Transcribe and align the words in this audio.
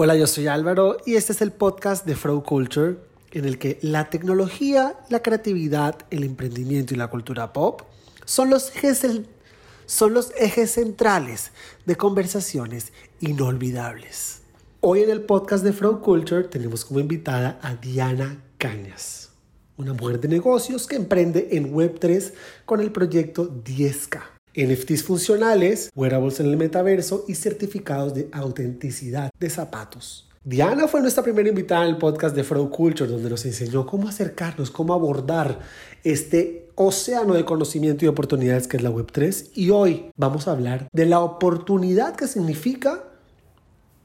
Hola, 0.00 0.14
yo 0.14 0.28
soy 0.28 0.46
Álvaro 0.46 0.98
y 1.06 1.16
este 1.16 1.32
es 1.32 1.42
el 1.42 1.50
podcast 1.50 2.06
de 2.06 2.14
Flow 2.14 2.44
Culture, 2.44 2.98
en 3.32 3.44
el 3.46 3.58
que 3.58 3.80
la 3.82 4.10
tecnología, 4.10 4.96
la 5.08 5.22
creatividad, 5.24 5.96
el 6.10 6.22
emprendimiento 6.22 6.94
y 6.94 6.96
la 6.96 7.08
cultura 7.08 7.52
pop 7.52 7.82
son 8.24 8.48
los 8.48 8.70
ejes, 8.76 10.70
centrales 10.70 11.50
de 11.84 11.96
conversaciones 11.96 12.92
inolvidables. 13.18 14.42
Hoy 14.82 15.02
en 15.02 15.10
el 15.10 15.22
podcast 15.22 15.64
de 15.64 15.72
Flow 15.72 16.00
Culture 16.00 16.44
tenemos 16.44 16.84
como 16.84 17.00
invitada 17.00 17.58
a 17.60 17.74
Diana 17.74 18.40
Cañas, 18.56 19.30
una 19.78 19.94
mujer 19.94 20.20
de 20.20 20.28
negocios 20.28 20.86
que 20.86 20.94
emprende 20.94 21.48
en 21.50 21.74
Web3 21.74 22.34
con 22.66 22.80
el 22.80 22.92
proyecto 22.92 23.50
10K. 23.64 24.37
NFTs 24.58 25.04
funcionales, 25.04 25.90
wearables 25.94 26.40
en 26.40 26.46
el 26.46 26.56
metaverso 26.56 27.24
y 27.28 27.34
certificados 27.36 28.14
de 28.14 28.28
autenticidad 28.32 29.30
de 29.38 29.50
zapatos. 29.50 30.28
Diana 30.42 30.88
fue 30.88 31.00
nuestra 31.00 31.22
primera 31.22 31.48
invitada 31.48 31.84
en 31.84 31.90
el 31.90 31.98
podcast 31.98 32.34
de 32.34 32.42
Flow 32.42 32.70
Culture, 32.70 33.10
donde 33.10 33.30
nos 33.30 33.44
enseñó 33.44 33.86
cómo 33.86 34.08
acercarnos, 34.08 34.70
cómo 34.70 34.94
abordar 34.94 35.60
este 36.02 36.70
océano 36.74 37.34
de 37.34 37.44
conocimiento 37.44 38.04
y 38.04 38.08
oportunidades 38.08 38.66
que 38.66 38.78
es 38.78 38.82
la 38.82 38.90
Web3. 38.90 39.50
Y 39.54 39.70
hoy 39.70 40.10
vamos 40.16 40.48
a 40.48 40.52
hablar 40.52 40.88
de 40.92 41.06
la 41.06 41.20
oportunidad 41.20 42.16
que 42.16 42.26
significa 42.26 43.04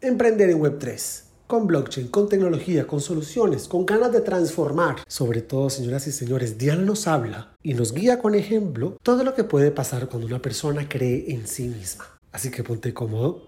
emprender 0.01 0.49
en 0.49 0.59
Web3 0.59 1.32
con 1.47 1.67
blockchain, 1.67 2.07
con 2.07 2.29
tecnología, 2.29 2.87
con 2.87 3.01
soluciones, 3.01 3.67
con 3.67 3.85
ganas 3.85 4.11
de 4.11 4.21
transformar. 4.21 4.97
Sobre 5.07 5.41
todo, 5.41 5.69
señoras 5.69 6.07
y 6.07 6.11
señores, 6.11 6.57
Diana 6.57 6.81
nos 6.81 7.07
habla 7.07 7.55
y 7.61 7.73
nos 7.73 7.93
guía 7.93 8.19
con 8.19 8.35
ejemplo 8.35 8.97
todo 9.03 9.23
lo 9.23 9.33
que 9.33 9.43
puede 9.43 9.71
pasar 9.71 10.07
cuando 10.07 10.27
una 10.27 10.41
persona 10.41 10.87
cree 10.87 11.31
en 11.31 11.47
sí 11.47 11.67
misma. 11.67 12.05
Así 12.31 12.49
que 12.49 12.63
ponte 12.63 12.93
cómodo, 12.93 13.43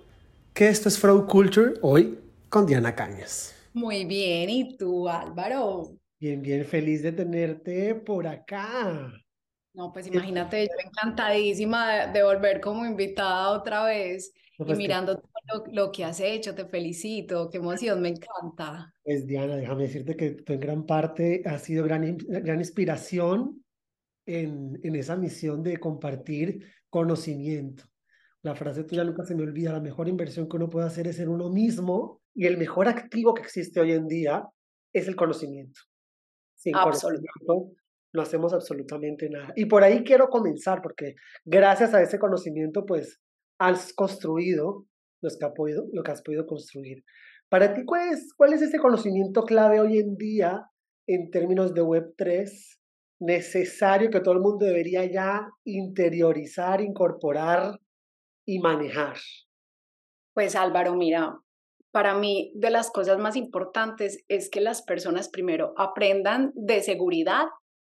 que 0.54 0.68
esto 0.68 0.90
es 0.90 0.99
Fraud 0.99 1.26
Culture 1.26 1.73
hoy 1.81 2.20
con 2.49 2.66
Diana 2.66 2.95
Cañas. 2.95 3.54
Muy 3.73 4.05
bien, 4.05 4.49
¿y 4.49 4.77
tú, 4.77 5.09
Álvaro? 5.09 5.98
Bien, 6.20 6.41
bien, 6.41 6.63
feliz 6.66 7.04
de 7.04 7.12
tenerte 7.12 7.96
por 7.96 8.26
acá. 8.26 9.12
No, 9.73 9.91
pues 9.91 10.07
imagínate, 10.07 10.63
yo 10.63 10.88
encantadísima 10.88 12.07
de 12.07 12.23
volver 12.23 12.62
como 12.62 12.85
invitada 12.85 13.49
otra 13.49 13.84
vez 13.84 14.32
y 14.57 14.75
mirando 14.75 15.17
todo 15.17 15.65
lo, 15.71 15.91
que 15.91 16.03
has 16.03 16.20
hecho, 16.20 16.55
te 16.55 16.65
felicito, 16.65 17.49
qué 17.49 17.57
emoción, 17.57 18.01
me 18.01 18.09
encanta. 18.09 18.93
Pues 19.03 19.27
Diana, 19.27 19.55
déjame 19.55 19.84
decirte 19.84 20.15
que 20.15 20.31
tú 20.31 20.53
en 20.53 20.59
gran 20.59 20.85
parte 20.85 21.41
has 21.45 21.63
sido 21.63 21.84
gran, 21.84 22.17
gran 22.17 22.59
inspiración 22.59 23.63
en, 24.26 24.79
en 24.83 24.95
esa 24.95 25.15
misión 25.15 25.61
de 25.61 25.77
compartir 25.77 26.65
conocimiento. 26.89 27.83
La 28.41 28.55
frase 28.55 28.83
tuya 28.83 29.03
nunca 29.03 29.26
se 29.26 29.35
me 29.35 29.43
olvida, 29.43 29.73
la 29.73 29.79
mejor 29.79 30.07
inversión 30.07 30.48
que 30.48 30.55
uno 30.55 30.70
puede 30.70 30.87
hacer 30.87 31.07
es 31.07 31.20
en 31.20 31.29
uno 31.29 31.49
mismo 31.49 32.21
y 32.33 32.45
el 32.45 32.57
mejor 32.57 32.87
activo 32.87 33.33
que 33.33 33.41
existe 33.41 33.79
hoy 33.79 33.91
en 33.91 34.07
día 34.07 34.48
es 34.93 35.07
el 35.07 35.15
conocimiento. 35.15 35.81
Sin 36.55 36.76
Absolutamente. 36.76 37.76
no 38.13 38.21
hacemos 38.21 38.53
absolutamente 38.53 39.29
nada. 39.29 39.51
Y 39.55 39.65
por 39.65 39.83
ahí 39.83 40.03
quiero 40.03 40.29
comenzar, 40.29 40.81
porque 40.81 41.15
gracias 41.43 41.93
a 41.93 42.01
ese 42.01 42.17
conocimiento, 42.17 42.85
pues 42.85 43.20
has 43.59 43.93
construido 43.93 44.85
lo 45.21 45.29
que, 45.39 45.45
has 45.45 45.51
podido, 45.53 45.85
lo 45.91 46.03
que 46.03 46.11
has 46.11 46.21
podido 46.21 46.45
construir. 46.45 47.03
Para 47.49 47.73
ti, 47.73 47.84
¿cuál 47.85 48.09
es, 48.09 48.34
¿cuál 48.35 48.53
es 48.53 48.61
ese 48.61 48.79
conocimiento 48.79 49.43
clave 49.43 49.79
hoy 49.79 49.99
en 49.99 50.15
día 50.15 50.61
en 51.07 51.29
términos 51.29 51.73
de 51.73 51.81
Web3 51.81 52.49
necesario 53.20 54.09
que 54.09 54.20
todo 54.20 54.33
el 54.33 54.41
mundo 54.41 54.65
debería 54.65 55.05
ya 55.05 55.48
interiorizar, 55.63 56.81
incorporar 56.81 57.79
y 58.45 58.59
manejar? 58.59 59.17
Pues 60.33 60.55
Álvaro, 60.55 60.95
mira, 60.95 61.39
para 61.91 62.13
mí 62.13 62.51
de 62.55 62.71
las 62.71 62.91
cosas 62.91 63.20
más 63.20 63.37
importantes 63.37 64.23
es 64.28 64.50
que 64.50 64.59
las 64.59 64.81
personas 64.81 65.29
primero 65.29 65.73
aprendan 65.78 66.51
de 66.56 66.81
seguridad 66.81 67.45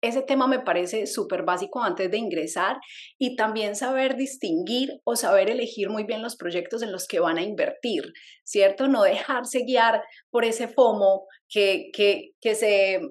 ese 0.01 0.21
tema 0.21 0.47
me 0.47 0.59
parece 0.59 1.07
súper 1.07 1.43
básico 1.43 1.83
antes 1.83 2.11
de 2.11 2.17
ingresar 2.17 2.77
y 3.17 3.35
también 3.35 3.75
saber 3.75 4.15
distinguir 4.15 5.01
o 5.03 5.15
saber 5.15 5.49
elegir 5.49 5.89
muy 5.89 6.03
bien 6.03 6.21
los 6.21 6.35
proyectos 6.35 6.81
en 6.83 6.91
los 6.91 7.07
que 7.07 7.19
van 7.19 7.37
a 7.37 7.43
invertir, 7.43 8.13
¿cierto? 8.43 8.87
No 8.87 9.03
dejarse 9.03 9.63
guiar 9.63 10.03
por 10.29 10.45
ese 10.45 10.67
FOMO 10.67 11.25
que, 11.49 11.89
que, 11.93 12.31
que 12.41 12.55
se 12.55 13.01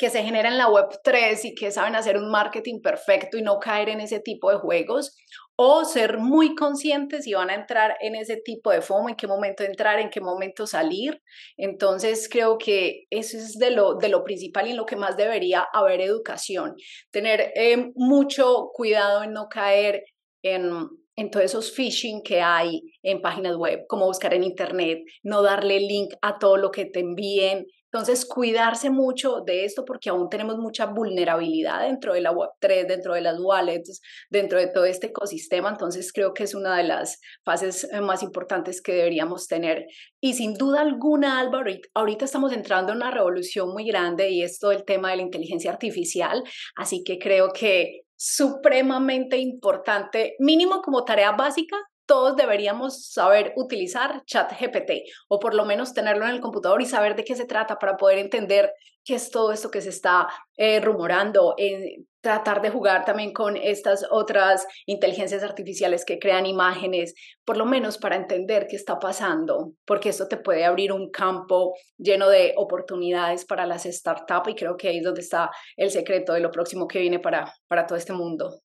que 0.00 0.08
se 0.08 0.22
genera 0.22 0.48
en 0.48 0.56
la 0.56 0.70
web 0.70 0.86
3 1.04 1.44
y 1.44 1.54
que 1.54 1.70
saben 1.70 1.94
hacer 1.94 2.16
un 2.16 2.30
marketing 2.30 2.80
perfecto 2.80 3.36
y 3.36 3.42
no 3.42 3.58
caer 3.58 3.90
en 3.90 4.00
ese 4.00 4.18
tipo 4.18 4.50
de 4.50 4.56
juegos 4.56 5.14
o 5.56 5.84
ser 5.84 6.16
muy 6.16 6.54
conscientes 6.54 7.24
si 7.24 7.34
van 7.34 7.50
a 7.50 7.54
entrar 7.54 7.98
en 8.00 8.14
ese 8.14 8.38
tipo 8.38 8.70
de 8.70 8.80
FOMO, 8.80 9.10
en 9.10 9.14
qué 9.14 9.26
momento 9.26 9.62
entrar, 9.62 9.98
en 9.98 10.08
qué 10.08 10.22
momento 10.22 10.66
salir. 10.66 11.20
Entonces 11.58 12.30
creo 12.30 12.56
que 12.56 13.02
eso 13.10 13.36
es 13.36 13.58
de 13.58 13.72
lo, 13.72 13.96
de 13.96 14.08
lo 14.08 14.24
principal 14.24 14.68
y 14.68 14.70
en 14.70 14.78
lo 14.78 14.86
que 14.86 14.96
más 14.96 15.18
debería 15.18 15.66
haber 15.70 16.00
educación. 16.00 16.76
Tener 17.10 17.52
eh, 17.54 17.92
mucho 17.94 18.70
cuidado 18.72 19.22
en 19.22 19.34
no 19.34 19.48
caer 19.50 20.04
en, 20.42 20.88
en 21.16 21.30
todos 21.30 21.44
esos 21.44 21.74
phishing 21.74 22.22
que 22.22 22.40
hay 22.40 22.80
en 23.02 23.20
páginas 23.20 23.54
web, 23.56 23.84
como 23.86 24.06
buscar 24.06 24.32
en 24.32 24.44
internet, 24.44 25.00
no 25.22 25.42
darle 25.42 25.78
link 25.78 26.14
a 26.22 26.38
todo 26.38 26.56
lo 26.56 26.70
que 26.70 26.86
te 26.86 27.00
envíen, 27.00 27.66
entonces, 27.92 28.24
cuidarse 28.24 28.88
mucho 28.88 29.40
de 29.44 29.64
esto 29.64 29.84
porque 29.84 30.10
aún 30.10 30.28
tenemos 30.28 30.58
mucha 30.58 30.86
vulnerabilidad 30.86 31.82
dentro 31.82 32.14
de 32.14 32.20
la 32.20 32.32
Web3, 32.32 32.86
dentro 32.86 33.14
de 33.14 33.20
las 33.20 33.40
wallets, 33.40 34.00
dentro 34.30 34.60
de 34.60 34.68
todo 34.68 34.84
este 34.84 35.08
ecosistema. 35.08 35.70
Entonces, 35.70 36.12
creo 36.12 36.32
que 36.32 36.44
es 36.44 36.54
una 36.54 36.76
de 36.76 36.84
las 36.84 37.20
fases 37.44 37.88
eh, 37.92 38.00
más 38.00 38.22
importantes 38.22 38.80
que 38.80 38.94
deberíamos 38.94 39.48
tener. 39.48 39.86
Y 40.20 40.34
sin 40.34 40.54
duda 40.54 40.82
alguna, 40.82 41.40
Álvaro, 41.40 41.72
ahorita 41.94 42.24
estamos 42.24 42.52
entrando 42.52 42.92
en 42.92 42.98
una 42.98 43.10
revolución 43.10 43.72
muy 43.72 43.84
grande 43.84 44.30
y 44.30 44.44
es 44.44 44.60
todo 44.60 44.70
el 44.70 44.84
tema 44.84 45.10
de 45.10 45.16
la 45.16 45.22
inteligencia 45.22 45.72
artificial. 45.72 46.44
Así 46.76 47.02
que 47.02 47.18
creo 47.18 47.52
que 47.52 48.02
supremamente 48.14 49.38
importante, 49.38 50.36
mínimo 50.38 50.80
como 50.82 51.04
tarea 51.04 51.32
básica, 51.32 51.76
todos 52.10 52.34
deberíamos 52.34 53.06
saber 53.06 53.52
utilizar 53.54 54.24
ChatGPT 54.24 54.90
o 55.28 55.38
por 55.38 55.54
lo 55.54 55.64
menos 55.64 55.94
tenerlo 55.94 56.24
en 56.24 56.32
el 56.32 56.40
computador 56.40 56.82
y 56.82 56.86
saber 56.86 57.14
de 57.14 57.22
qué 57.22 57.36
se 57.36 57.44
trata 57.44 57.78
para 57.78 57.96
poder 57.96 58.18
entender 58.18 58.72
qué 59.04 59.14
es 59.14 59.30
todo 59.30 59.52
esto 59.52 59.70
que 59.70 59.80
se 59.80 59.90
está 59.90 60.26
eh, 60.56 60.80
rumorando, 60.80 61.54
en 61.56 62.08
tratar 62.20 62.62
de 62.62 62.70
jugar 62.70 63.04
también 63.04 63.32
con 63.32 63.56
estas 63.56 64.04
otras 64.10 64.66
inteligencias 64.86 65.44
artificiales 65.44 66.04
que 66.04 66.18
crean 66.18 66.46
imágenes, 66.46 67.14
por 67.44 67.56
lo 67.56 67.64
menos 67.64 67.96
para 67.96 68.16
entender 68.16 68.66
qué 68.68 68.74
está 68.74 68.98
pasando, 68.98 69.74
porque 69.86 70.08
esto 70.08 70.26
te 70.26 70.36
puede 70.36 70.64
abrir 70.64 70.92
un 70.92 71.12
campo 71.12 71.74
lleno 71.96 72.28
de 72.28 72.54
oportunidades 72.56 73.44
para 73.44 73.66
las 73.66 73.84
startups 73.84 74.48
y 74.48 74.56
creo 74.56 74.76
que 74.76 74.88
ahí 74.88 74.98
es 74.98 75.04
donde 75.04 75.20
está 75.20 75.48
el 75.76 75.92
secreto 75.92 76.32
de 76.32 76.40
lo 76.40 76.50
próximo 76.50 76.88
que 76.88 76.98
viene 76.98 77.20
para, 77.20 77.54
para 77.68 77.86
todo 77.86 77.96
este 77.96 78.12
mundo. 78.12 78.62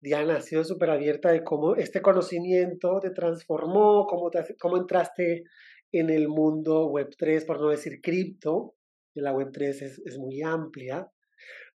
Diana 0.00 0.36
ha 0.36 0.40
sido 0.40 0.64
súper 0.64 0.90
abierta 0.90 1.30
de 1.30 1.44
cómo 1.44 1.76
este 1.76 2.00
conocimiento 2.00 2.98
te 3.00 3.10
transformó, 3.10 4.06
cómo, 4.06 4.30
cómo 4.58 4.76
entraste 4.78 5.44
en 5.92 6.10
el 6.10 6.28
mundo 6.28 6.88
Web3, 6.90 7.44
por 7.46 7.60
no 7.60 7.68
decir 7.68 8.00
cripto, 8.00 8.74
la 9.14 9.34
Web3 9.34 9.68
es, 9.68 10.02
es, 10.04 10.18
muy 10.18 10.40
amplia, 10.40 11.10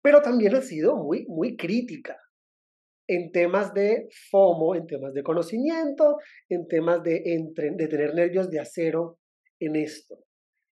pero 0.02 0.20
también 0.20 0.54
ha 0.54 0.60
sido 0.60 0.96
muy, 0.96 1.24
muy 1.28 1.56
crítica 1.56 2.18
en 3.08 3.32
temas 3.32 3.74
de 3.74 4.08
FOMO, 4.30 4.74
en 4.74 4.86
temas 4.86 5.12
de 5.14 5.22
conocimiento, 5.22 6.18
en 6.48 6.68
temas 6.68 7.02
de, 7.02 7.22
de 7.54 7.88
tener 7.88 8.14
nervios 8.14 8.50
de 8.50 8.60
acero 8.60 9.18
en 9.58 9.76
esto. 9.76 10.18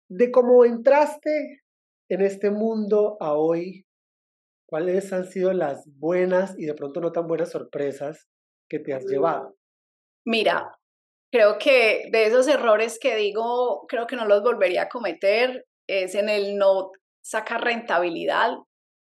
De 0.09 0.31
cómo 0.31 0.65
entraste 0.65 1.63
en 2.09 2.21
este 2.21 2.51
mundo 2.51 3.17
a 3.21 3.35
hoy 3.35 3.87
¿Cuáles 4.71 5.13
han 5.13 5.25
sido 5.25 5.53
las 5.53 5.85
buenas 5.99 6.57
y 6.57 6.65
de 6.65 6.75
pronto 6.75 7.01
no 7.01 7.11
tan 7.11 7.27
buenas 7.27 7.51
sorpresas 7.51 8.29
que 8.69 8.79
te 8.79 8.95
has 8.95 9.05
llevado? 9.05 9.57
Mira, 10.25 10.79
creo 11.33 11.59
que 11.59 12.09
de 12.13 12.27
esos 12.27 12.47
errores 12.47 13.01
que 13.01 13.17
digo, 13.17 13.85
creo 13.89 14.07
que 14.07 14.15
no 14.15 14.27
los 14.27 14.45
volvería 14.45 14.83
a 14.83 14.89
cometer, 14.89 15.67
es 15.89 16.15
en 16.15 16.29
el 16.29 16.57
no 16.57 16.93
sacar 17.21 17.65
rentabilidad 17.65 18.59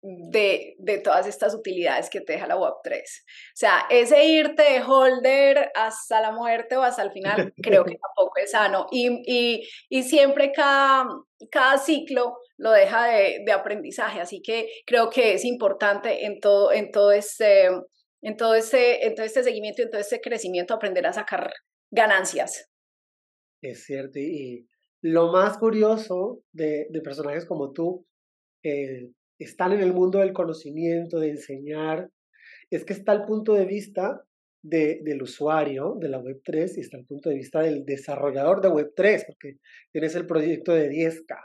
de, 0.02 0.75
de, 0.78 0.98
todas 0.98 1.28
estas 1.28 1.54
utilidades 1.54 2.10
que 2.10 2.20
te 2.20 2.32
deja 2.32 2.48
la 2.48 2.56
Web3. 2.56 2.98
O 2.98 3.54
sea, 3.54 3.87
ese 3.88 4.25
irte 4.25 4.64
de 4.64 4.82
holder 4.82 5.70
hasta 5.76 6.20
la 6.20 6.32
muerte 6.32 6.76
o 6.76 6.82
hasta 6.82 7.02
el 7.02 7.12
final, 7.12 7.54
creo 7.62 7.84
que 7.84 7.96
tampoco 8.02 8.32
es 8.42 8.50
sano. 8.50 8.88
Y, 8.90 9.22
y, 9.26 9.69
y 9.88 10.02
siempre 10.02 10.50
cada, 10.50 11.06
cada 11.50 11.78
ciclo 11.78 12.36
lo 12.56 12.70
deja 12.72 13.06
de, 13.06 13.42
de, 13.44 13.52
aprendizaje. 13.52 14.20
Así 14.20 14.42
que 14.42 14.68
creo 14.86 15.10
que 15.10 15.34
es 15.34 15.44
importante 15.44 16.24
en 16.26 16.40
todo, 16.40 16.72
en 16.72 16.90
todo 16.90 17.12
este, 17.12 17.66
en 18.20 18.36
todo 18.36 18.54
este, 18.54 19.06
en 19.06 19.14
todo 19.14 19.26
este 19.26 19.42
seguimiento 19.42 19.82
en 19.82 19.90
todo 19.90 20.00
este 20.00 20.20
crecimiento 20.20 20.74
aprender 20.74 21.06
a 21.06 21.12
sacar 21.12 21.52
ganancias. 21.90 22.68
Es 23.60 23.84
cierto. 23.84 24.18
Y 24.18 24.66
lo 25.00 25.32
más 25.32 25.58
curioso 25.58 26.42
de, 26.52 26.86
de 26.90 27.00
personajes 27.00 27.44
como 27.46 27.72
tú, 27.72 28.06
eh, 28.62 29.10
están 29.38 29.72
en 29.72 29.80
el 29.80 29.92
mundo 29.92 30.18
del 30.18 30.32
conocimiento, 30.32 31.18
de 31.18 31.30
enseñar, 31.30 32.10
es 32.70 32.84
que 32.84 32.92
está 32.92 33.12
el 33.12 33.24
punto 33.24 33.54
de 33.54 33.66
vista 33.66 34.22
del 34.62 35.23
usuario 35.23 35.97
de 35.99 36.09
la 36.09 36.20
Web3 36.20 36.76
y 36.76 36.81
está 36.81 36.97
el 36.97 37.06
punto 37.06 37.29
de 37.29 37.37
vista 37.37 37.61
del 37.61 37.85
desarrollador 37.85 38.61
de 38.61 38.69
Web3, 38.69 39.25
porque 39.26 39.59
tienes 39.91 40.14
el 40.14 40.26
proyecto 40.26 40.73
de 40.73 40.88
10K. 40.88 41.37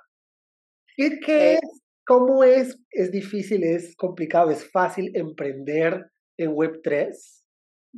¿Y 0.97 1.19
qué 1.19 1.53
es? 1.55 1.81
¿Cómo 2.05 2.43
es? 2.43 2.79
¿Es 2.91 3.11
difícil? 3.11 3.63
¿Es 3.63 3.95
complicado? 3.95 4.51
¿Es 4.51 4.69
fácil 4.71 5.11
emprender 5.15 6.05
en 6.37 6.51
Web3? 6.51 7.37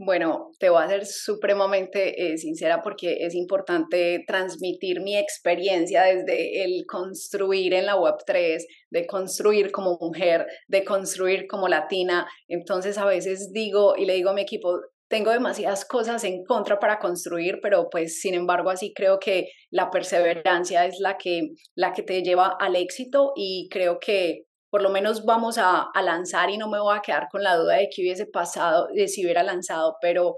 Bueno, 0.01 0.51
te 0.60 0.69
voy 0.69 0.81
a 0.81 0.88
ser 0.88 1.06
supremamente 1.06 2.31
eh, 2.31 2.38
sincera 2.38 2.81
porque 2.81 3.25
es 3.25 3.36
importante 3.36 4.24
transmitir 4.25 5.01
mi 5.01 5.18
experiencia 5.18 6.04
desde 6.04 6.63
el 6.63 6.86
construir 6.88 7.74
en 7.74 7.86
la 7.86 7.98
Web3, 7.98 8.63
de 8.92 9.06
construir 9.06 9.71
como 9.71 9.98
mujer, 10.00 10.48
de 10.69 10.86
construir 10.86 11.48
como 11.48 11.68
latina. 11.68 12.27
Entonces 12.48 12.98
a 12.98 13.06
veces 13.06 13.51
digo 13.51 13.95
y 13.98 14.06
le 14.06 14.13
digo 14.13 14.30
a 14.30 14.33
mi 14.33 14.42
equipo, 14.42 14.80
tengo 15.09 15.31
demasiadas 15.31 15.85
cosas 15.85 16.23
en 16.23 16.45
contra 16.45 16.79
para 16.79 17.00
construir, 17.00 17.59
pero 17.61 17.89
pues 17.89 18.21
sin 18.21 18.35
embargo 18.35 18.69
así 18.69 18.94
creo 18.94 19.19
que 19.19 19.50
la 19.71 19.89
perseverancia 19.89 20.85
es 20.85 21.00
la 21.00 21.17
que, 21.17 21.50
la 21.75 21.94
que 21.94 22.03
te 22.03 22.21
lleva 22.21 22.56
al 22.59 22.75
éxito 22.75 23.33
y 23.35 23.67
creo 23.69 24.00
que 24.00 24.44
por 24.69 24.83
lo 24.83 24.89
menos 24.89 25.25
vamos 25.25 25.57
a, 25.57 25.89
lanzar 26.03 26.51
y 26.51 26.57
no 26.57 26.69
me 26.69 26.79
voy 26.79 26.95
a 26.95 27.01
quedar 27.01 27.27
con 27.31 27.44
la 27.44 27.56
duda 27.56 27.77
de 27.77 27.89
que 27.89 28.03
hubiese 28.03 28.27
pasado, 28.27 28.88
de 28.94 29.07
si 29.07 29.25
hubiera 29.25 29.41
lanzado, 29.41 29.97
pero 30.00 30.35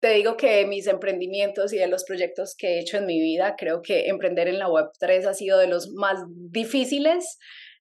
te 0.00 0.10
digo 0.10 0.36
que 0.36 0.66
mis 0.66 0.86
emprendimientos 0.86 1.72
y 1.72 1.78
de 1.78 1.86
los 1.86 2.04
proyectos 2.04 2.54
que 2.56 2.74
he 2.74 2.80
hecho 2.80 2.98
en 2.98 3.06
mi 3.06 3.18
vida, 3.18 3.54
creo 3.56 3.80
que 3.80 4.08
emprender 4.08 4.46
en 4.48 4.58
la 4.58 4.68
Web3 4.68 5.26
ha 5.26 5.32
sido 5.32 5.58
de 5.58 5.68
los 5.68 5.90
más 5.92 6.22
difíciles, 6.28 7.38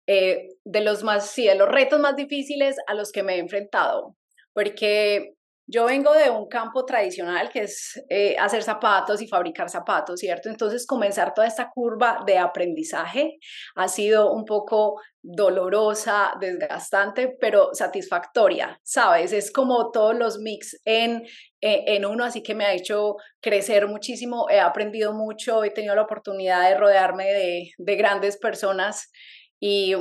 eh, 0.08 0.48
de 0.64 0.82
los 0.82 1.04
más, 1.04 1.30
sí, 1.30 1.46
de 1.46 1.56
los 1.56 1.68
retos 1.68 2.00
más 2.00 2.16
difíciles 2.16 2.78
a 2.88 2.94
los 2.94 3.12
que 3.12 3.24
me 3.24 3.36
he 3.36 3.40
enfrentado, 3.40 4.16
porque 4.54 5.36
yo 5.68 5.86
vengo 5.86 6.14
de 6.14 6.30
un 6.30 6.48
campo 6.48 6.86
tradicional 6.86 7.50
que 7.50 7.62
es 7.62 8.02
eh, 8.10 8.36
hacer 8.38 8.62
zapatos 8.62 9.22
y 9.22 9.28
fabricar 9.28 9.70
zapatos, 9.70 10.20
¿cierto? 10.20 10.50
Entonces 10.50 10.86
comenzar 10.86 11.34
toda 11.34 11.48
esta 11.48 11.70
curva 11.74 12.20
de 12.26 12.38
aprendizaje 12.38 13.38
ha 13.76 13.88
sido 13.88 14.32
un 14.32 14.46
poco 14.46 15.02
dolorosa, 15.24 16.34
desgastante, 16.40 17.36
pero 17.40 17.74
satisfactoria, 17.74 18.80
¿sabes? 18.84 19.34
Es 19.34 19.52
como 19.52 19.90
todos 19.90 20.16
los 20.16 20.38
mix 20.38 20.80
en, 20.86 21.24
eh, 21.62 21.84
en 21.88 22.06
uno, 22.06 22.26
así 22.26 22.44
que 22.44 22.54
me 22.54 22.66
ha 22.66 22.74
hecho 22.74 23.16
crecer 23.42 23.88
muchísimo, 23.88 24.48
he 24.52 24.60
aprendido 24.60 25.14
mucho, 25.14 25.64
he 25.64 25.72
tenido 25.72 25.96
la 25.96 26.04
oportunidad 26.04 26.70
de 26.70 26.78
rodearme 26.78 27.26
de, 27.34 27.72
de 27.76 27.96
grandes 27.96 28.38
personas 28.38 29.12
y 29.60 29.96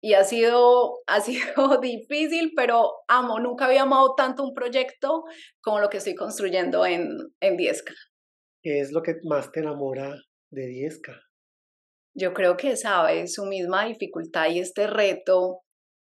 y 0.00 0.14
ha 0.14 0.24
sido, 0.24 1.00
ha 1.06 1.20
sido 1.20 1.78
difícil, 1.80 2.52
pero 2.56 2.92
amo, 3.08 3.38
nunca 3.40 3.66
había 3.66 3.82
amado 3.82 4.14
tanto 4.14 4.42
un 4.42 4.54
proyecto 4.54 5.24
como 5.60 5.80
lo 5.80 5.88
que 5.88 5.98
estoy 5.98 6.14
construyendo 6.14 6.86
en, 6.86 7.16
en 7.40 7.56
10K. 7.56 7.92
¿Qué 8.62 8.80
es 8.80 8.92
lo 8.92 9.02
que 9.02 9.14
más 9.24 9.50
te 9.52 9.60
enamora 9.60 10.14
de 10.50 10.62
10K? 10.62 11.18
Yo 12.14 12.34
creo 12.34 12.56
que, 12.56 12.76
sabes, 12.76 13.34
su 13.34 13.46
misma 13.46 13.86
dificultad 13.86 14.50
y 14.50 14.58
este 14.58 14.86
reto 14.86 15.62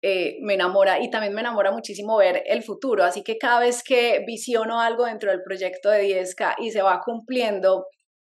eh, 0.04 0.38
me 0.42 0.54
enamora 0.54 1.00
y 1.00 1.10
también 1.10 1.32
me 1.32 1.40
enamora 1.40 1.70
muchísimo 1.70 2.16
ver 2.16 2.42
el 2.46 2.62
futuro. 2.64 3.04
Así 3.04 3.22
que 3.22 3.38
cada 3.38 3.60
vez 3.60 3.82
que 3.84 4.24
visiono 4.26 4.80
algo 4.80 5.06
dentro 5.06 5.30
del 5.30 5.42
proyecto 5.42 5.90
de 5.90 6.02
10K 6.02 6.56
y 6.58 6.72
se 6.72 6.82
va 6.82 7.00
cumpliendo, 7.04 7.86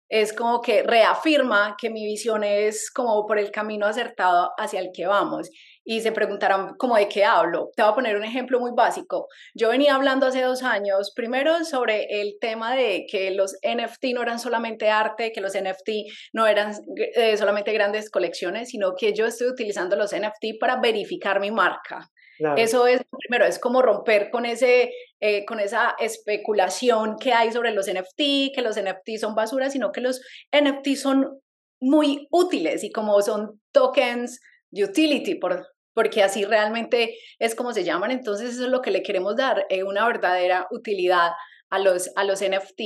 es 0.09 0.33
como 0.33 0.61
que 0.61 0.81
reafirma 0.81 1.75
que 1.79 1.91
mi 1.91 2.03
visión 2.03 2.43
es 2.43 2.89
como 2.91 3.27
por 3.27 3.37
el 3.37 3.51
camino 3.51 3.85
acertado 3.85 4.51
hacia 4.57 4.79
el 4.79 4.89
que 4.91 5.05
vamos. 5.05 5.49
Y 5.85 6.01
se 6.01 6.11
preguntarán 6.11 6.75
como 6.77 6.95
de 6.97 7.07
qué 7.07 7.25
hablo. 7.25 7.69
Te 7.75 7.83
voy 7.83 7.91
a 7.91 7.95
poner 7.95 8.15
un 8.15 8.23
ejemplo 8.23 8.59
muy 8.59 8.71
básico. 8.75 9.27
Yo 9.53 9.69
venía 9.69 9.95
hablando 9.95 10.27
hace 10.27 10.41
dos 10.41 10.63
años, 10.63 11.13
primero 11.15 11.63
sobre 11.63 12.21
el 12.21 12.37
tema 12.41 12.75
de 12.75 13.05
que 13.09 13.31
los 13.31 13.55
NFT 13.63 14.13
no 14.15 14.21
eran 14.21 14.39
solamente 14.39 14.89
arte, 14.89 15.31
que 15.31 15.41
los 15.41 15.53
NFT 15.53 15.89
no 16.33 16.47
eran 16.47 16.73
eh, 17.15 17.37
solamente 17.37 17.71
grandes 17.73 18.09
colecciones, 18.09 18.69
sino 18.69 18.93
que 18.95 19.13
yo 19.13 19.25
estoy 19.25 19.47
utilizando 19.47 19.95
los 19.95 20.11
NFT 20.13 20.59
para 20.59 20.79
verificar 20.79 21.39
mi 21.39 21.51
marca. 21.51 22.09
Eso 22.57 22.87
es, 22.87 23.01
primero, 23.17 23.45
es 23.45 23.59
como 23.59 23.81
romper 23.81 24.29
con, 24.29 24.45
ese, 24.45 24.93
eh, 25.19 25.45
con 25.45 25.59
esa 25.59 25.95
especulación 25.99 27.17
que 27.17 27.33
hay 27.33 27.51
sobre 27.51 27.71
los 27.71 27.87
NFT, 27.87 28.53
que 28.55 28.61
los 28.61 28.77
NFT 28.77 29.17
son 29.19 29.35
basura, 29.35 29.69
sino 29.69 29.91
que 29.91 30.01
los 30.01 30.21
NFT 30.51 30.95
son 30.95 31.39
muy 31.81 32.27
útiles 32.31 32.83
y 32.83 32.91
como 32.91 33.21
son 33.21 33.61
tokens 33.71 34.39
utility, 34.71 35.35
por, 35.35 35.67
porque 35.93 36.23
así 36.23 36.45
realmente 36.45 37.17
es 37.39 37.55
como 37.55 37.73
se 37.73 37.83
llaman, 37.83 38.11
entonces 38.11 38.51
eso 38.51 38.65
es 38.65 38.69
lo 38.69 38.81
que 38.81 38.91
le 38.91 39.03
queremos 39.03 39.35
dar, 39.35 39.65
eh, 39.69 39.83
una 39.83 40.05
verdadera 40.07 40.67
utilidad 40.71 41.31
a 41.69 41.79
los, 41.79 42.09
a 42.15 42.23
los 42.23 42.41
NFT 42.41 42.81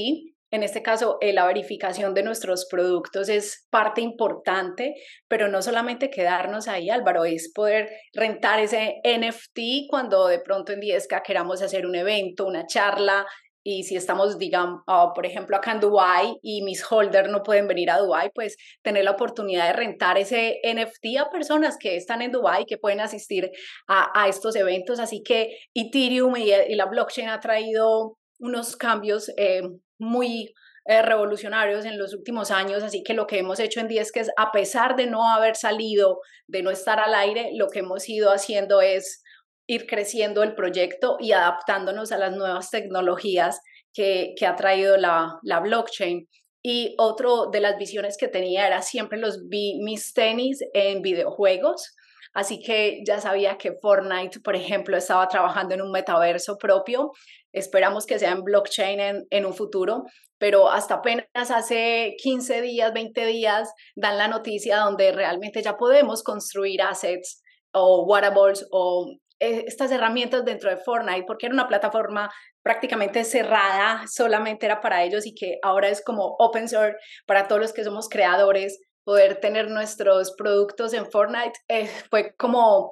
en 0.53 0.61
este 0.61 0.83
caso, 0.83 1.17
eh, 1.19 1.33
la 1.33 1.47
verificación 1.47 2.13
de 2.13 2.21
nuestros 2.21 2.67
productos 2.69 3.27
es 3.27 3.65
parte 3.71 4.01
importante, 4.01 4.93
pero 5.27 5.47
no 5.47 5.63
solamente 5.63 6.11
quedarnos 6.11 6.67
ahí, 6.67 6.91
Álvaro, 6.91 7.25
es 7.25 7.51
poder 7.51 7.89
rentar 8.13 8.59
ese 8.59 9.01
NFT 9.03 9.89
cuando 9.89 10.27
de 10.27 10.37
pronto 10.37 10.71
en 10.71 10.79
10K 10.79 11.23
queramos 11.23 11.63
hacer 11.63 11.87
un 11.87 11.95
evento, 11.95 12.45
una 12.45 12.67
charla, 12.67 13.25
y 13.63 13.81
si 13.83 13.95
estamos, 13.95 14.37
digamos, 14.37 14.81
ah, 14.85 15.11
por 15.15 15.25
ejemplo, 15.25 15.57
acá 15.57 15.71
en 15.71 15.79
Dubai 15.79 16.37
y 16.43 16.61
mis 16.61 16.83
holders 16.87 17.29
no 17.29 17.41
pueden 17.41 17.67
venir 17.67 17.89
a 17.89 17.97
Dubai, 17.97 18.29
pues 18.35 18.55
tener 18.83 19.05
la 19.05 19.11
oportunidad 19.11 19.65
de 19.65 19.73
rentar 19.73 20.19
ese 20.19 20.59
NFT 20.63 21.17
a 21.19 21.31
personas 21.31 21.77
que 21.79 21.95
están 21.95 22.21
en 22.21 22.31
Dubai 22.31 22.65
que 22.67 22.77
pueden 22.77 22.99
asistir 22.99 23.49
a, 23.87 24.27
estos 24.27 24.55
eventos. 24.55 24.99
Así 24.99 25.23
que 25.23 25.57
Ethereum 25.73 26.35
y, 26.35 26.51
la 26.75 26.85
blockchain 26.85 27.29
ha 27.29 27.39
traído 27.39 28.19
unos 28.37 28.75
cambios 28.75 29.31
eh, 29.37 29.63
muy 30.03 30.53
eh, 30.85 31.01
revolucionarios 31.01 31.85
en 31.85 31.97
los 31.97 32.13
últimos 32.13 32.51
años, 32.51 32.83
así 32.83 33.03
que 33.03 33.13
lo 33.13 33.25
que 33.25 33.39
hemos 33.39 33.59
hecho 33.59 33.79
en 33.79 33.87
10 33.87 34.11
que 34.11 34.19
es, 34.19 34.31
a 34.37 34.51
pesar 34.51 34.95
de 34.95 35.07
no 35.07 35.29
haber 35.29 35.55
salido, 35.55 36.19
de 36.47 36.61
no 36.61 36.71
estar 36.71 36.99
al 36.99 37.15
aire, 37.15 37.51
lo 37.53 37.69
que 37.69 37.79
hemos 37.79 38.07
ido 38.09 38.31
haciendo 38.31 38.81
es 38.81 39.23
ir 39.67 39.87
creciendo 39.87 40.43
el 40.43 40.55
proyecto 40.55 41.17
y 41.19 41.31
adaptándonos 41.31 42.11
a 42.11 42.17
las 42.17 42.35
nuevas 42.35 42.69
tecnologías 42.69 43.61
que, 43.93 44.35
ha 44.45 44.55
traído 44.55 44.97
la, 44.97 45.39
blockchain. 45.61 46.27
Y 46.65 46.95
otro 46.97 47.49
de 47.51 47.59
las 47.59 47.77
visiones 47.77 48.17
que 48.17 48.27
tenía 48.27 48.67
era 48.67 48.81
siempre 48.81 49.19
los 49.19 49.39
mis 49.49 50.13
tenis 50.13 50.59
en 50.73 51.01
videojuegos. 51.01 51.95
Así 52.33 52.61
que 52.61 53.01
ya 53.05 53.19
sabía 53.19 53.57
que 53.57 53.73
Fortnite, 53.81 54.39
por 54.39 54.55
ejemplo, 54.55 54.97
estaba 54.97 55.27
trabajando 55.27 55.75
en 55.75 55.81
un 55.81 55.91
metaverso 55.91 56.57
propio. 56.57 57.11
Esperamos 57.53 58.05
que 58.05 58.19
sea 58.19 58.31
en 58.31 58.43
blockchain 58.43 58.99
en, 58.99 59.27
en 59.29 59.45
un 59.45 59.53
futuro, 59.53 60.03
pero 60.37 60.69
hasta 60.69 60.95
apenas 60.95 61.27
hace 61.33 62.15
15 62.21 62.61
días, 62.61 62.91
20 62.93 63.25
días, 63.25 63.71
dan 63.95 64.17
la 64.17 64.27
noticia 64.27 64.79
donde 64.79 65.11
realmente 65.11 65.61
ya 65.61 65.77
podemos 65.77 66.23
construir 66.23 66.81
assets 66.81 67.41
o 67.71 68.05
wearables 68.05 68.67
o 68.71 69.07
eh, 69.39 69.65
estas 69.67 69.91
herramientas 69.91 70.45
dentro 70.45 70.69
de 70.69 70.77
Fortnite, 70.77 71.25
porque 71.27 71.47
era 71.47 71.55
una 71.55 71.67
plataforma 71.67 72.31
prácticamente 72.61 73.23
cerrada, 73.25 74.05
solamente 74.07 74.65
era 74.65 74.79
para 74.79 75.03
ellos 75.03 75.25
y 75.25 75.35
que 75.35 75.57
ahora 75.61 75.89
es 75.89 76.03
como 76.03 76.35
open 76.39 76.69
source 76.69 76.95
para 77.25 77.47
todos 77.47 77.61
los 77.61 77.73
que 77.73 77.83
somos 77.83 78.07
creadores 78.07 78.79
poder 79.03 79.41
tener 79.41 79.69
nuestros 79.69 80.33
productos 80.37 80.93
en 80.93 81.09
Fortnite 81.11 81.59
eh, 81.67 81.87
fue 82.09 82.33
como 82.37 82.91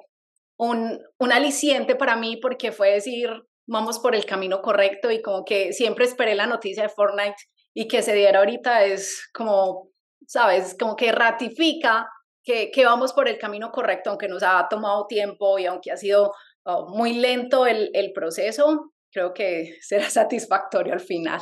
un, 0.58 1.00
un 1.18 1.32
aliciente 1.32 1.96
para 1.96 2.16
mí 2.16 2.36
porque 2.36 2.70
fue 2.70 2.92
decir, 2.92 3.30
vamos 3.66 3.98
por 3.98 4.14
el 4.14 4.26
camino 4.26 4.60
correcto 4.62 5.10
y 5.10 5.22
como 5.22 5.44
que 5.44 5.72
siempre 5.72 6.04
esperé 6.04 6.34
la 6.34 6.46
noticia 6.46 6.84
de 6.84 6.88
Fortnite 6.88 7.36
y 7.74 7.88
que 7.88 8.02
se 8.02 8.14
diera 8.14 8.40
ahorita 8.40 8.84
es 8.84 9.28
como, 9.32 9.90
sabes, 10.26 10.76
como 10.78 10.96
que 10.96 11.12
ratifica 11.12 12.08
que, 12.44 12.70
que 12.70 12.84
vamos 12.84 13.12
por 13.12 13.28
el 13.28 13.38
camino 13.38 13.70
correcto, 13.70 14.10
aunque 14.10 14.28
nos 14.28 14.42
ha 14.42 14.66
tomado 14.68 15.06
tiempo 15.06 15.58
y 15.58 15.66
aunque 15.66 15.92
ha 15.92 15.96
sido 15.96 16.32
oh, 16.64 16.88
muy 16.94 17.14
lento 17.14 17.66
el, 17.66 17.90
el 17.94 18.12
proceso, 18.12 18.92
creo 19.12 19.32
que 19.32 19.76
será 19.80 20.10
satisfactorio 20.10 20.92
al 20.92 21.00
final. 21.00 21.40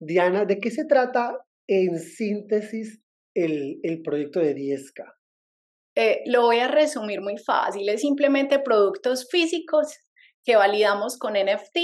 Diana, 0.00 0.44
¿de 0.44 0.58
qué 0.58 0.70
se 0.70 0.84
trata 0.84 1.38
en 1.68 1.98
síntesis 1.98 3.00
el, 3.34 3.78
el 3.82 4.02
proyecto 4.02 4.40
de 4.40 4.54
10K? 4.54 5.14
Eh, 5.96 6.22
lo 6.26 6.42
voy 6.42 6.58
a 6.58 6.66
resumir 6.66 7.20
muy 7.20 7.38
fácil, 7.38 7.88
es 7.88 8.00
simplemente 8.00 8.58
productos 8.58 9.28
físicos 9.30 9.96
que 10.44 10.56
validamos 10.56 11.18
con 11.18 11.34
NFT, 11.34 11.78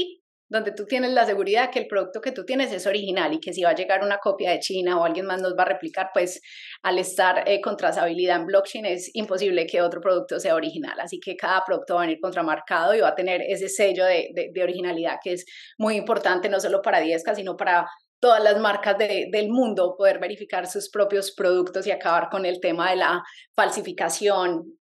donde 0.51 0.73
tú 0.73 0.85
tienes 0.85 1.13
la 1.13 1.25
seguridad 1.25 1.71
que 1.71 1.79
el 1.79 1.87
producto 1.87 2.21
que 2.21 2.33
tú 2.33 2.45
tienes 2.45 2.73
es 2.73 2.87
original 2.87 3.33
y 3.33 3.39
que 3.39 3.53
si 3.53 3.63
va 3.63 3.71
a 3.71 3.75
llegar 3.75 4.03
una 4.03 4.19
copia 4.19 4.51
de 4.51 4.59
China 4.59 4.99
o 4.99 5.05
alguien 5.05 5.25
más 5.25 5.41
nos 5.41 5.57
va 5.57 5.63
a 5.63 5.67
replicar, 5.67 6.11
pues 6.13 6.41
al 6.83 6.99
estar 6.99 7.49
eh, 7.49 7.61
con 7.61 7.77
trazabilidad 7.77 8.41
en 8.41 8.47
blockchain 8.47 8.85
es 8.85 9.11
imposible 9.15 9.65
que 9.67 9.81
otro 9.81 10.01
producto 10.01 10.41
sea 10.41 10.57
original. 10.57 10.99
Así 10.99 11.21
que 11.21 11.37
cada 11.37 11.65
producto 11.65 11.95
va 11.95 12.01
a 12.03 12.07
venir 12.07 12.19
contramarcado 12.21 12.95
y 12.95 13.01
va 13.01 13.09
a 13.09 13.15
tener 13.15 13.43
ese 13.43 13.69
sello 13.69 14.05
de, 14.05 14.51
originalidad 14.61 15.19
que 15.23 15.35
es 15.35 15.47
muy 15.79 15.95
importante 15.95 16.49
no 16.49 16.59
solo 16.59 16.83
para 16.83 17.01
10K, 17.01 17.37
sino 17.37 17.57
para 17.57 17.87
todas 18.19 18.43
las 18.43 18.59
marcas 18.59 18.99
de, 18.99 19.29
del 19.31 19.51
mundo 19.51 19.95
poder 19.97 20.19
verificar 20.19 20.67
sus 20.67 20.91
propios 20.91 21.33
productos 21.33 21.87
y 21.87 21.93
acabar 21.93 22.29
con 22.29 22.45
el 22.45 22.61
tema 22.61 22.91
de 22.91 22.97
la 22.97 23.23
falsificación. 23.55 24.80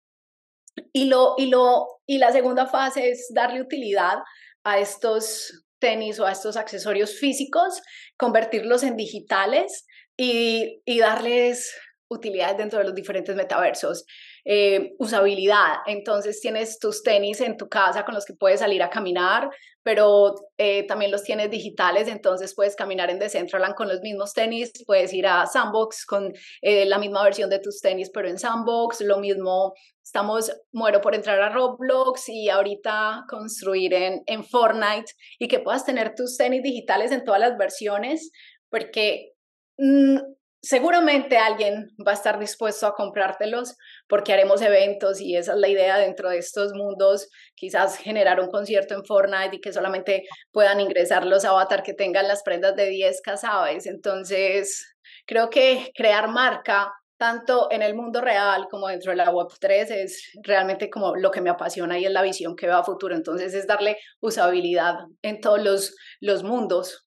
Y, 0.93 1.07
lo, 1.07 1.35
y, 1.37 1.47
lo, 1.47 1.87
y 2.07 2.19
la 2.19 2.33
segunda 2.33 2.67
fase 2.67 3.11
es 3.11 3.29
darle 3.35 3.61
utilidad 3.61 4.19
a 4.65 4.79
estos 4.79 5.65
tenis 5.79 6.21
o 6.21 6.27
a 6.27 6.33
estos 6.33 6.57
accesorios 6.57 7.19
físicos, 7.19 7.83
convertirlos 8.17 8.83
en 8.83 8.97
digitales 8.97 9.87
y, 10.17 10.81
y 10.85 10.99
darles 11.01 11.75
utilidades 12.09 12.57
dentro 12.57 12.79
de 12.79 12.85
los 12.85 12.95
diferentes 12.95 13.35
metaversos. 13.35 14.05
Eh, 14.45 14.95
usabilidad, 14.99 15.77
entonces 15.87 16.41
tienes 16.41 16.81
tus 16.81 17.05
tenis 17.05 17.41
en 17.41 17.57
tu 17.57 17.69
casa 17.69 18.05
con 18.05 18.13
los 18.13 18.25
que 18.25 18.35
puedes 18.35 18.59
salir 18.59 18.83
a 18.83 18.91
caminar, 18.91 19.49
pero 19.85 20.35
eh, 20.59 20.85
también 20.89 21.13
los 21.13 21.23
tienes 21.23 21.49
digitales, 21.49 22.09
entonces 22.09 22.53
puedes 22.53 22.75
caminar 22.75 23.09
en 23.09 23.21
Decentraland 23.21 23.77
con 23.77 23.87
los 23.87 24.01
mismos 24.01 24.33
tenis, 24.33 24.73
puedes 24.85 25.13
ir 25.13 25.29
a 25.29 25.47
Sandbox 25.47 26.05
con 26.05 26.33
eh, 26.61 26.85
la 26.87 26.99
misma 26.99 27.23
versión 27.23 27.51
de 27.51 27.61
tus 27.61 27.81
tenis, 27.81 28.11
pero 28.13 28.29
en 28.29 28.37
Sandbox, 28.37 29.03
lo 29.03 29.19
mismo, 29.19 29.75
estamos, 30.03 30.53
muero 30.73 31.01
por 31.01 31.15
entrar 31.15 31.41
a 31.41 31.51
Roblox 31.51 32.29
y 32.29 32.49
ahorita 32.49 33.25
construir 33.29 33.95
en, 33.95 34.23
en 34.27 34.43
Fortnite 34.43 35.13
y 35.39 35.47
que 35.47 35.61
puedas 35.61 35.85
tener 35.85 36.17
tus 36.17 36.37
tenis 36.37 36.65
digitales 36.65 37.13
en 37.13 37.25
todas 37.25 37.41
las 37.41 37.57
versiones, 37.57 38.33
porque... 38.69 39.35
Mm, 39.79 40.19
seguramente 40.63 41.37
alguien 41.37 41.89
va 42.07 42.13
a 42.13 42.15
estar 42.15 42.39
dispuesto 42.39 42.87
a 42.87 42.95
comprártelos 42.95 43.77
porque 44.09 44.33
haremos 44.33 44.63
eventos 44.63 45.21
y 45.21 45.37
esa 45.37 45.55
es 45.55 45.59
la 45.59 45.69
idea 45.69 45.99
dentro 45.99 46.31
de 46.31 46.39
estos 46.39 46.73
mundos, 46.73 47.29
quizás 47.57 47.97
generar 47.97 48.41
un 48.41 48.49
concierto 48.49 48.95
en 48.95 49.05
Fortnite 49.05 49.57
y 49.57 49.61
que 49.61 49.73
solamente 49.73 50.23
puedan 50.53 50.81
ingresar 50.81 51.27
los 51.27 51.45
avatar 51.45 51.83
que 51.83 51.95
tengan 51.95 52.29
las 52.29 52.43
prendas 52.45 52.77
de 52.77 52.87
10 52.87 53.21
¿sabes? 53.37 53.87
Entonces, 53.87 54.95
creo 55.27 55.51
que 55.51 55.91
crear 55.95 56.29
marca 56.29 56.93
tanto 57.19 57.69
en 57.71 57.83
el 57.83 57.95
mundo 57.95 58.21
real 58.21 58.67
como 58.71 58.89
dentro 58.89 59.11
de 59.11 59.17
la 59.17 59.31
Web3 59.31 59.91
es 59.91 60.31
realmente 60.43 60.91
como 60.91 61.15
lo 61.17 61.31
que 61.31 61.41
me 61.41 61.51
apasiona 61.51 61.99
y 61.99 62.05
es 62.05 62.11
la 62.11 62.23
visión 62.23 62.57
que 62.57 62.67
veo 62.67 62.77
a 62.77 62.85
futuro. 62.85 63.15
Entonces 63.15 63.55
es 63.55 63.67
darle 63.67 63.97
usabilidad 64.21 64.97
en 65.23 65.41
todos 65.41 65.63
los, 65.63 65.97
los 66.21 66.43
mundos. 66.43 67.07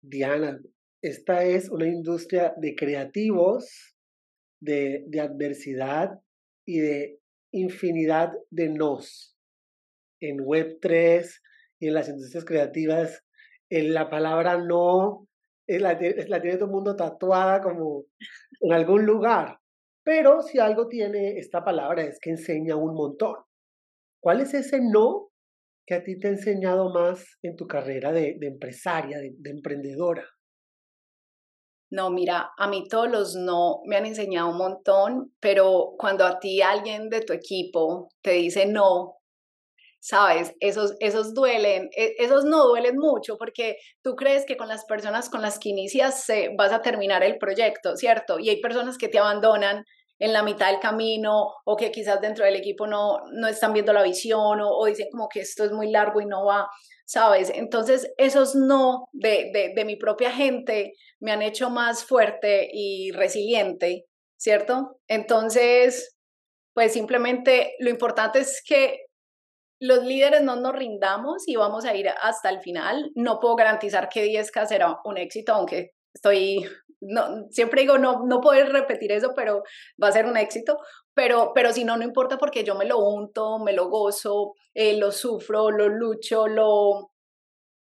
Diana, 0.00 0.58
esta 1.04 1.44
es 1.44 1.68
una 1.68 1.86
industria 1.86 2.54
de 2.56 2.74
creativos, 2.74 3.94
de, 4.58 5.04
adversidad 5.20 6.18
y 6.66 6.78
de 6.78 7.20
infinidad 7.52 8.32
de 8.48 8.70
nos. 8.70 9.36
En 10.18 10.38
Web3 10.38 11.30
y 11.78 11.88
en 11.88 11.94
las 11.94 12.08
industrias 12.08 12.46
creativas, 12.46 13.22
en 13.68 13.92
la 13.92 14.08
palabra 14.08 14.56
no 14.56 15.28
la, 15.66 15.92
la 15.92 16.40
tiene 16.40 16.56
todo 16.56 16.66
el 16.68 16.72
mundo 16.72 16.96
tatuada 16.96 17.60
como 17.60 18.06
en 18.62 18.72
algún 18.72 19.04
lugar. 19.04 19.58
Pero 20.04 20.40
si 20.40 20.58
algo 20.58 20.88
tiene 20.88 21.36
esta 21.36 21.62
palabra 21.62 22.02
es 22.02 22.18
que 22.18 22.30
enseña 22.30 22.76
un 22.76 22.94
montón. 22.94 23.36
¿Cuál 24.22 24.40
es 24.40 24.54
ese 24.54 24.80
no 24.80 25.32
que 25.86 25.96
a 25.96 26.02
ti 26.02 26.18
te 26.18 26.28
ha 26.28 26.30
enseñado 26.30 26.90
más 26.94 27.36
en 27.42 27.56
tu 27.56 27.66
carrera 27.66 28.10
de, 28.10 28.38
empresaria, 28.40 29.18
de 29.18 29.50
emprendedora? 29.50 30.24
No, 31.90 32.10
mira, 32.10 32.50
a 32.58 32.66
mí 32.68 32.88
todos 32.88 33.08
los 33.10 33.34
no 33.36 33.80
me 33.84 33.96
han 33.96 34.06
enseñado 34.06 34.48
un 34.50 34.58
montón, 34.58 35.32
pero 35.40 35.94
cuando 35.98 36.24
a 36.26 36.40
ti 36.40 36.60
alguien 36.62 37.08
de 37.08 37.20
tu 37.20 37.32
equipo 37.32 38.08
te 38.22 38.32
dice 38.32 38.66
no, 38.66 39.18
sabes, 40.00 40.54
esos, 40.60 40.94
esos 41.00 41.34
duelen, 41.34 41.88
e, 41.96 42.14
esos 42.18 42.44
no 42.44 42.66
duelen 42.66 42.98
mucho 42.98 43.38
porque 43.38 43.78
tú 44.02 44.16
crees 44.16 44.44
que 44.46 44.56
con 44.58 44.68
las 44.68 44.84
personas 44.84 45.30
con 45.30 45.42
las 45.42 45.58
que 45.58 45.70
inicias 45.70 46.26
vas 46.58 46.72
a 46.72 46.82
terminar 46.82 47.22
el 47.24 47.38
proyecto, 47.38 47.96
¿cierto? 47.96 48.38
Y 48.38 48.50
hay 48.50 48.60
personas 48.60 48.98
que 48.98 49.08
te 49.08 49.18
abandonan 49.18 49.84
en 50.18 50.32
la 50.32 50.42
mitad 50.42 50.70
del 50.70 50.80
camino 50.80 51.54
o 51.64 51.76
que 51.76 51.90
quizás 51.90 52.20
dentro 52.20 52.44
del 52.44 52.56
equipo 52.56 52.86
no, 52.86 53.18
no 53.32 53.48
están 53.48 53.72
viendo 53.72 53.92
la 53.94 54.02
visión 54.02 54.60
o, 54.60 54.70
o 54.76 54.86
dicen 54.86 55.08
como 55.10 55.28
que 55.28 55.40
esto 55.40 55.64
es 55.64 55.72
muy 55.72 55.90
largo 55.90 56.20
y 56.20 56.26
no 56.26 56.44
va. 56.44 56.68
¿Sabes? 57.04 57.50
Entonces, 57.54 58.12
esos 58.16 58.54
no 58.54 59.08
de, 59.12 59.72
de, 59.74 59.84
mi 59.84 59.96
propia 59.96 60.30
gente 60.30 60.94
me 61.20 61.32
han 61.32 61.42
hecho 61.42 61.70
más 61.70 62.04
fuerte 62.04 62.68
y 62.72 63.12
resiliente, 63.12 64.06
¿cierto? 64.36 64.98
Entonces, 65.08 66.16
pues 66.74 66.92
simplemente 66.92 67.74
lo 67.78 67.90
importante 67.90 68.40
es 68.40 68.62
que 68.66 69.06
los 69.80 70.04
líderes 70.04 70.42
no 70.42 70.56
nos 70.56 70.74
rindamos 70.74 71.46
y 71.46 71.56
vamos 71.56 71.84
a 71.84 71.94
ir 71.94 72.08
hasta 72.08 72.48
el 72.48 72.60
final. 72.60 73.10
No 73.14 73.38
puedo 73.40 73.56
garantizar 73.56 74.08
que 74.08 74.24
10K 74.26 74.66
será 74.66 74.98
un 75.04 75.18
éxito, 75.18 75.52
aunque 75.52 75.93
estoy 76.14 76.66
no, 77.06 77.48
siempre 77.50 77.82
digo, 77.82 77.98
no, 77.98 78.24
no 78.26 78.40
poder 78.40 78.70
repetir 78.70 79.12
eso, 79.12 79.32
pero 79.36 79.62
va 80.02 80.08
a 80.08 80.12
ser 80.12 80.26
un 80.26 80.36
éxito. 80.36 80.78
Pero, 81.14 81.52
pero 81.54 81.72
si 81.72 81.84
no, 81.84 81.96
no 81.96 82.04
importa 82.04 82.38
porque 82.38 82.64
yo 82.64 82.74
me 82.74 82.86
lo 82.86 82.98
unto, 82.98 83.58
me 83.58 83.72
lo 83.72 83.88
gozo, 83.88 84.54
eh, 84.74 84.96
lo 84.96 85.12
sufro, 85.12 85.70
lo 85.70 85.88
lucho, 85.88 86.48
lo, 86.48 87.12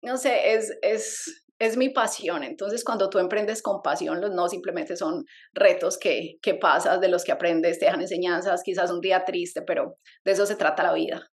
no 0.04 0.18
sé, 0.18 0.54
es, 0.54 0.78
es, 0.82 1.46
es 1.60 1.78
mi 1.78 1.90
pasión. 1.90 2.44
Entonces, 2.44 2.84
cuando 2.84 3.10
tú 3.10 3.20
emprendes 3.20 3.62
con 3.62 3.82
pasión, 3.82 4.22
los 4.22 4.32
no 4.32 4.48
simplemente 4.48 4.96
son 4.96 5.26
retos 5.54 5.98
que, 5.98 6.38
que 6.42 6.56
pasas, 6.56 7.02
de 7.02 7.10
los 7.10 7.24
que 7.24 7.32
aprendes, 7.32 7.80
te 7.80 7.86
dejan 7.86 8.02
enseñanzas, 8.02 8.62
quizás 8.64 8.92
un 8.92 9.02
día 9.02 9.26
triste, 9.26 9.62
pero 9.64 9.98
de 10.24 10.32
eso 10.32 10.46
se 10.46 10.56
trata 10.56 10.84
la 10.84 10.94
vida. 10.94 11.28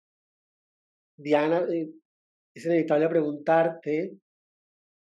Diana, 1.18 1.66
eh, 1.72 1.90
es 2.56 2.66
inevitable 2.66 3.08
preguntarte, 3.10 4.14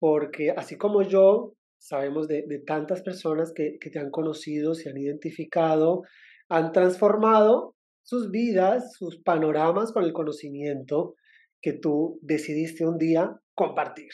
porque 0.00 0.50
así 0.50 0.76
como 0.76 1.02
yo, 1.02 1.54
sabemos 1.80 2.28
de, 2.28 2.62
tantas 2.66 3.02
personas 3.02 3.52
que, 3.52 3.78
que, 3.80 3.90
te 3.90 3.98
han 3.98 4.10
conocido, 4.10 4.74
se 4.74 4.90
han 4.90 4.98
identificado, 4.98 6.02
han 6.48 6.72
transformado 6.72 7.74
sus 8.02 8.30
vidas, 8.30 8.94
sus 8.94 9.20
panoramas 9.22 9.92
con 9.92 10.04
el 10.04 10.12
conocimiento 10.12 11.16
que 11.60 11.72
tú 11.72 12.18
decidiste 12.22 12.86
un 12.86 12.98
día 12.98 13.34
compartir. 13.54 14.10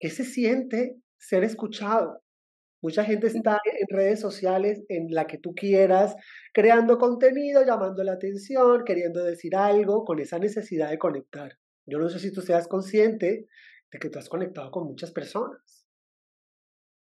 ¿Qué 0.00 0.10
se 0.10 0.24
siente 0.24 0.96
ser 1.18 1.44
escuchado? 1.44 2.22
Mucha 2.82 3.04
gente 3.04 3.28
está 3.28 3.60
en 3.64 3.96
redes 3.96 4.18
sociales 4.18 4.82
en 4.88 5.06
la 5.14 5.28
que 5.28 5.38
tú 5.38 5.54
quieras, 5.54 6.16
creando 6.52 6.98
contenido, 6.98 7.64
llamando 7.64 8.02
la 8.02 8.14
atención, 8.14 8.82
queriendo 8.84 9.22
decir 9.22 9.54
algo, 9.54 10.04
con 10.04 10.18
esa 10.18 10.40
necesidad 10.40 10.90
de 10.90 10.98
conectar. 10.98 11.52
Yo 11.86 11.98
no 11.98 12.08
sé 12.08 12.18
si 12.18 12.32
tú 12.32 12.40
seas 12.40 12.66
consciente 12.66 13.46
de 13.92 13.98
que 14.00 14.10
tú 14.10 14.18
has 14.18 14.28
conectado 14.28 14.72
con 14.72 14.86
muchas 14.86 15.12
personas. 15.12 15.81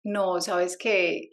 No, 0.03 0.41
sabes 0.41 0.77
que, 0.77 1.29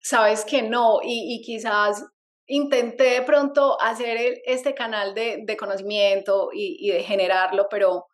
sabes 0.00 0.44
que 0.44 0.62
no, 0.62 1.00
y, 1.02 1.42
quizás 1.44 2.04
intenté 2.46 3.04
de 3.04 3.22
pronto 3.22 3.80
hacer 3.80 4.42
este 4.44 4.74
canal 4.74 5.14
de, 5.14 5.56
conocimiento 5.58 6.50
y, 6.52 6.76
y, 6.80 6.92
de 6.92 7.02
generarlo, 7.02 7.66
pero 7.70 8.06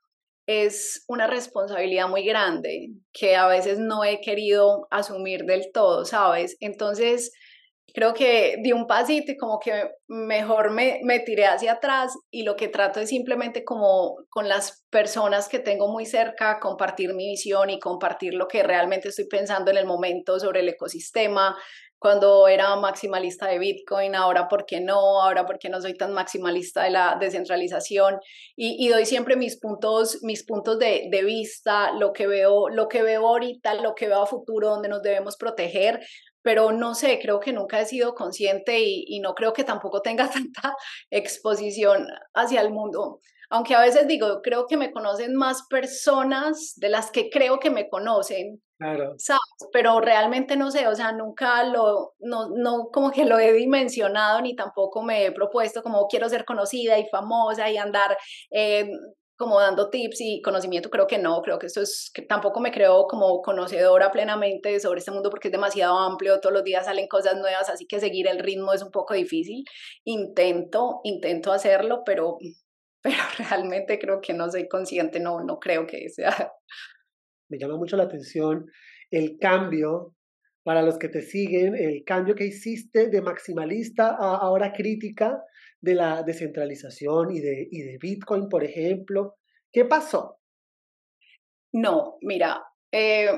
es 0.47 1.05
una 1.09 1.27
responsabilidad 1.27 2.09
muy 2.09 2.25
grande 2.25 2.91
que 3.12 3.37
a 3.37 3.47
veces 3.47 3.79
no 3.79 4.05
he 4.05 4.21
querido 4.21 4.89
asumir 4.91 5.45
del 5.45 5.71
todo, 5.73 6.05
¿sabes? 6.05 6.57
Entonces, 6.61 7.33
creo 7.92 8.14
que 8.14 8.56
di 8.62 8.73
un 8.73 8.87
pasito 8.87 9.32
y 9.32 9.37
como 9.37 9.59
que 9.59 9.90
mejor 10.09 10.70
me, 10.70 11.00
me 11.02 11.20
tiré 11.20 11.47
hacia 11.47 11.73
atrás 11.73 12.12
y 12.30 12.42
lo 12.42 12.56
que 12.56 12.68
trato 12.68 13.00
es 13.00 13.09
simplemente 13.09 13.64
como 13.64 14.16
con 14.28 14.49
las 14.49 14.85
personas 14.90 15.49
que 15.49 15.59
tengo 15.59 15.88
muy 15.88 16.06
cerca 16.06 16.59
compartir 16.61 17.14
mi 17.14 17.28
visión 17.30 17.70
y 17.70 17.78
compartir 17.78 18.35
lo 18.35 18.49
que 18.49 18.62
realmente 18.62 19.09
estoy 19.09 19.26
pensando 19.26 19.70
en 19.70 19.76
el 19.76 19.87
momento 19.87 20.38
sobre 20.38 20.61
el 20.61 20.68
ecosistema. 20.68 21.56
Cuando 21.99 22.49
era 22.49 22.76
maximalista 22.76 23.47
de 23.47 23.59
Bitcoin, 23.59 24.14
ahora 24.14 24.49
por 24.49 24.64
qué 24.64 24.80
no, 24.80 25.20
ahora 25.20 25.44
por 25.44 25.59
qué 25.59 25.68
no 25.68 25.82
soy 25.82 25.92
tan 25.92 26.14
maximalista 26.14 26.85
de 26.85 26.90
la 26.90 27.18
descentralización 27.20 28.18
y, 28.56 28.82
y 28.82 28.88
doy 28.88 29.04
siempre 29.04 29.37
mis 29.37 29.61
puntos, 29.61 30.18
mis 30.23 30.42
puntos 30.47 30.78
de, 30.78 31.09
de 31.11 31.25
vista, 31.25 31.92
lo 31.92 32.14
que 32.14 32.26
veo, 32.26 32.70
lo 32.70 32.88
que 32.88 33.02
veo 33.02 33.28
ahorita, 33.28 33.75
lo 33.75 33.94
que 33.94 34.09
veo 34.09 34.23
a 34.23 34.26
futuro, 34.26 34.70
donde 34.70 34.88
nos 34.88 35.02
debemos 35.02 35.37
proteger, 35.37 36.00
pero 36.42 36.73
no 36.73 36.94
sé, 36.94 37.18
creo 37.20 37.40
que 37.40 37.52
nunca 37.52 37.80
he 37.80 37.87
sido 37.87 38.14
consciente 38.14 38.80
y, 38.80 39.20
no 39.20 39.35
creo 39.35 39.52
que 39.52 39.64
tampoco 39.64 40.02
tenga 40.02 40.28
tanta 40.30 40.75
exposición 41.11 42.06
hacia 42.35 42.61
el 42.61 42.70
mundo. 42.70 43.20
Aunque 43.50 43.75
a 43.75 43.80
veces 43.80 44.06
digo, 44.06 44.40
creo 44.42 44.66
que 44.68 44.76
me 44.76 44.92
conocen 44.92 45.35
más 45.35 45.66
personas 45.68 46.75
de 46.76 46.88
las 46.88 47.11
que 47.11 47.30
creo 47.30 47.59
que 47.59 47.70
me 47.70 47.88
conocen. 47.88 48.62
Claro. 48.78 49.14
¿sabes? 49.18 49.42
Pero 49.75 50.00
realmente 50.00 50.56
no 50.56 50.70
sé, 50.70 50.88
o 50.88 50.94
sea, 50.94 51.12
nunca 51.12 51.64
lo, 51.64 52.14
no, 52.18 52.49
no 52.49 52.88
como 52.90 53.11
que 53.11 53.26
lo 53.26 53.38
he 53.38 53.52
dimensionado 53.52 54.40
ni 54.40 54.56
tampoco 54.56 55.02
me 55.02 55.26
he 55.26 55.32
propuesto 55.32 55.82
como 55.82 56.06
quiero 56.06 56.30
ser 56.30 56.47
conocida 56.47 56.99
y 56.99 57.06
famosa 57.11 57.68
y 57.68 57.76
andar 57.76 58.16
eh, 58.50 58.90
como 59.40 59.59
dando 59.59 59.88
tips 59.88 60.20
y 60.20 60.42
conocimiento, 60.42 60.90
creo 60.90 61.06
que 61.06 61.16
no, 61.16 61.40
creo 61.40 61.59
que 61.59 61.64
esto 61.64 61.80
es, 61.80 62.11
que 62.12 62.20
tampoco 62.20 62.61
me 62.61 62.70
creo 62.70 63.06
como 63.06 63.40
conocedora 63.40 64.12
plenamente 64.12 64.78
sobre 64.80 64.99
este 64.99 65.12
mundo 65.12 65.30
porque 65.30 65.49
es 65.49 65.52
demasiado 65.52 65.99
amplio, 65.99 66.40
todos 66.40 66.52
los 66.52 66.62
días 66.62 66.85
salen 66.85 67.09
cosas 67.09 67.38
nuevas, 67.38 67.70
así 67.70 67.87
que 67.87 68.00
seguir 68.00 68.28
el 68.28 68.38
ritmo 68.40 68.75
es 68.75 68.82
un 68.82 68.90
poco 68.90 69.14
difícil. 69.14 69.64
Intento, 70.04 71.00
intento 71.04 71.52
hacerlo, 71.52 72.02
pero, 72.04 72.37
pero 73.02 73.16
realmente 73.38 73.99
creo 73.99 74.20
que 74.20 74.35
no 74.35 74.50
soy 74.50 74.68
consciente, 74.68 75.20
no, 75.20 75.42
no 75.42 75.59
creo 75.59 75.87
que 75.87 76.11
sea. 76.11 76.52
Me 77.49 77.59
llama 77.59 77.78
mucho 77.78 77.97
la 77.97 78.02
atención 78.02 78.66
el 79.11 79.38
cambio 79.38 80.14
para 80.62 80.83
los 80.83 80.99
que 80.99 81.09
te 81.09 81.23
siguen, 81.23 81.75
el 81.75 82.05
cambio 82.05 82.35
que 82.35 82.47
hiciste 82.47 83.09
de 83.09 83.23
maximalista 83.23 84.09
a 84.09 84.37
ahora 84.37 84.73
crítica 84.73 85.43
de 85.81 85.95
la 85.95 86.23
descentralización 86.23 87.35
y 87.35 87.40
de, 87.40 87.69
y 87.71 87.83
de 87.83 87.99
Bitcoin, 87.99 88.49
por 88.49 88.64
ejemplo. 88.64 89.37
¿Qué 89.73 89.85
pasó? 89.85 90.38
No, 91.73 92.19
mira, 92.21 92.62
eh, 92.93 93.31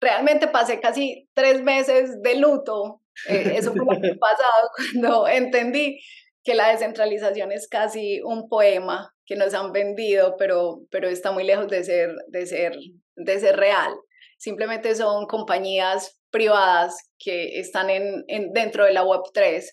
realmente 0.00 0.48
pasé 0.48 0.80
casi 0.80 1.28
tres 1.34 1.62
meses 1.62 2.20
de 2.22 2.36
luto. 2.36 3.02
Eh, 3.28 3.54
eso 3.56 3.72
fue 3.72 3.84
lo 3.84 4.00
que 4.00 4.14
pasado 4.18 4.70
cuando 4.76 5.28
entendí 5.28 6.00
que 6.42 6.54
la 6.54 6.68
descentralización 6.68 7.52
es 7.52 7.68
casi 7.68 8.20
un 8.22 8.48
poema 8.48 9.14
que 9.24 9.36
nos 9.36 9.54
han 9.54 9.72
vendido, 9.72 10.36
pero, 10.38 10.82
pero 10.90 11.08
está 11.08 11.32
muy 11.32 11.44
lejos 11.44 11.68
de 11.68 11.84
ser, 11.84 12.10
de, 12.28 12.46
ser, 12.46 12.76
de 13.16 13.40
ser 13.40 13.56
real. 13.56 13.94
Simplemente 14.36 14.94
son 14.94 15.26
compañías 15.26 16.20
privadas 16.34 16.96
que 17.16 17.60
están 17.60 17.90
en, 17.90 18.24
en 18.26 18.52
dentro 18.52 18.84
de 18.84 18.92
la 18.92 19.04
Web3 19.04 19.64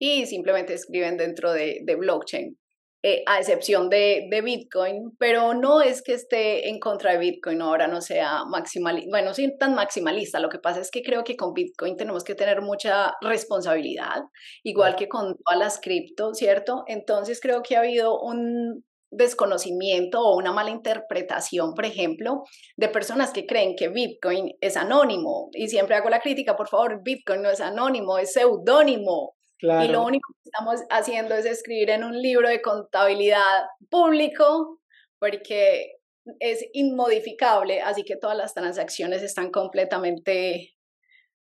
y 0.00 0.26
simplemente 0.26 0.74
escriben 0.74 1.16
dentro 1.16 1.52
de, 1.52 1.78
de 1.84 1.94
blockchain. 1.94 2.58
Eh, 3.04 3.22
a 3.26 3.38
excepción 3.38 3.88
de, 3.88 4.28
de, 4.30 4.42
Bitcoin, 4.42 5.16
pero 5.18 5.54
no 5.54 5.80
es 5.80 6.02
que 6.02 6.14
esté 6.14 6.68
en 6.68 6.78
contra 6.78 7.12
de 7.12 7.18
Bitcoin, 7.18 7.60
ahora 7.60 7.88
no 7.88 8.00
sea 8.00 8.44
maximalista, 8.44 9.10
bueno, 9.10 9.34
soy 9.34 9.56
tan 9.58 9.74
maximalista, 9.74 10.38
lo 10.38 10.48
que 10.48 10.60
pasa 10.60 10.80
es 10.80 10.88
que 10.88 11.02
creo 11.02 11.24
que 11.24 11.36
con 11.36 11.52
Bitcoin 11.52 11.96
tenemos 11.96 12.22
que 12.22 12.36
tener 12.36 12.62
mucha 12.62 13.12
responsabilidad, 13.20 14.22
igual 14.62 14.94
que 14.94 15.08
con 15.08 15.36
todas 15.36 15.58
las 15.58 15.80
cripto, 15.80 16.32
¿cierto? 16.32 16.84
Entonces 16.86 17.40
creo 17.40 17.62
que 17.64 17.74
ha 17.74 17.80
habido 17.80 18.20
un 18.20 18.84
desconocimiento 19.12 20.20
o 20.20 20.36
una 20.36 20.52
mala 20.52 20.70
interpretación, 20.70 21.74
por 21.74 21.84
ejemplo, 21.84 22.42
de 22.76 22.88
personas 22.88 23.30
que 23.30 23.46
creen 23.46 23.76
que 23.76 23.88
Bitcoin 23.88 24.56
es 24.60 24.76
anónimo. 24.76 25.50
Y 25.52 25.68
siempre 25.68 25.94
hago 25.94 26.08
la 26.08 26.20
crítica, 26.20 26.56
por 26.56 26.68
favor, 26.68 27.02
Bitcoin 27.02 27.42
no 27.42 27.50
es 27.50 27.60
anónimo, 27.60 28.18
es 28.18 28.32
seudónimo. 28.32 29.36
Y 29.60 29.88
lo 29.88 30.02
único 30.02 30.32
que 30.32 30.50
estamos 30.50 30.80
haciendo 30.90 31.36
es 31.36 31.46
escribir 31.46 31.90
en 31.90 32.02
un 32.02 32.20
libro 32.20 32.48
de 32.48 32.60
contabilidad 32.60 33.62
público 33.88 34.80
porque 35.20 35.98
es 36.40 36.64
inmodificable, 36.72 37.80
así 37.80 38.02
que 38.02 38.16
todas 38.16 38.36
las 38.36 38.54
transacciones 38.54 39.22
están 39.22 39.52
completamente 39.52 40.74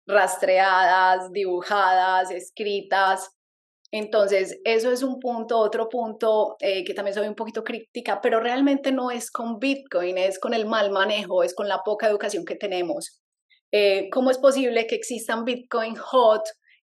rastreadas, 0.07 1.33
dibujadas, 1.33 2.31
escritas. 2.31 3.31
Entonces, 3.97 4.59
eso 4.65 4.91
es 4.91 5.05
un 5.05 5.21
punto, 5.21 5.57
otro 5.57 5.89
punto 5.89 6.57
eh, 6.59 6.83
que 6.83 6.95
también 6.95 7.15
soy 7.15 7.29
un 7.29 7.37
poquito 7.37 7.63
crítica, 7.63 8.21
pero 8.21 8.41
realmente 8.41 8.91
no 8.91 9.13
es 9.13 9.31
con 9.31 9.61
Bitcoin, 9.61 10.19
es 10.19 10.41
con 10.41 10.53
el 10.53 10.67
mal 10.67 10.91
manejo, 10.91 11.45
es 11.45 11.55
con 11.55 11.69
la 11.69 11.85
poca 11.85 12.09
educación 12.09 12.45
que 12.45 12.57
tenemos. 12.57 13.23
Eh, 13.71 14.09
¿Cómo 14.11 14.33
es 14.33 14.39
posible 14.39 14.89
que 14.89 14.97
existan 14.97 15.45
Bitcoin 15.45 15.95
hot 15.95 16.43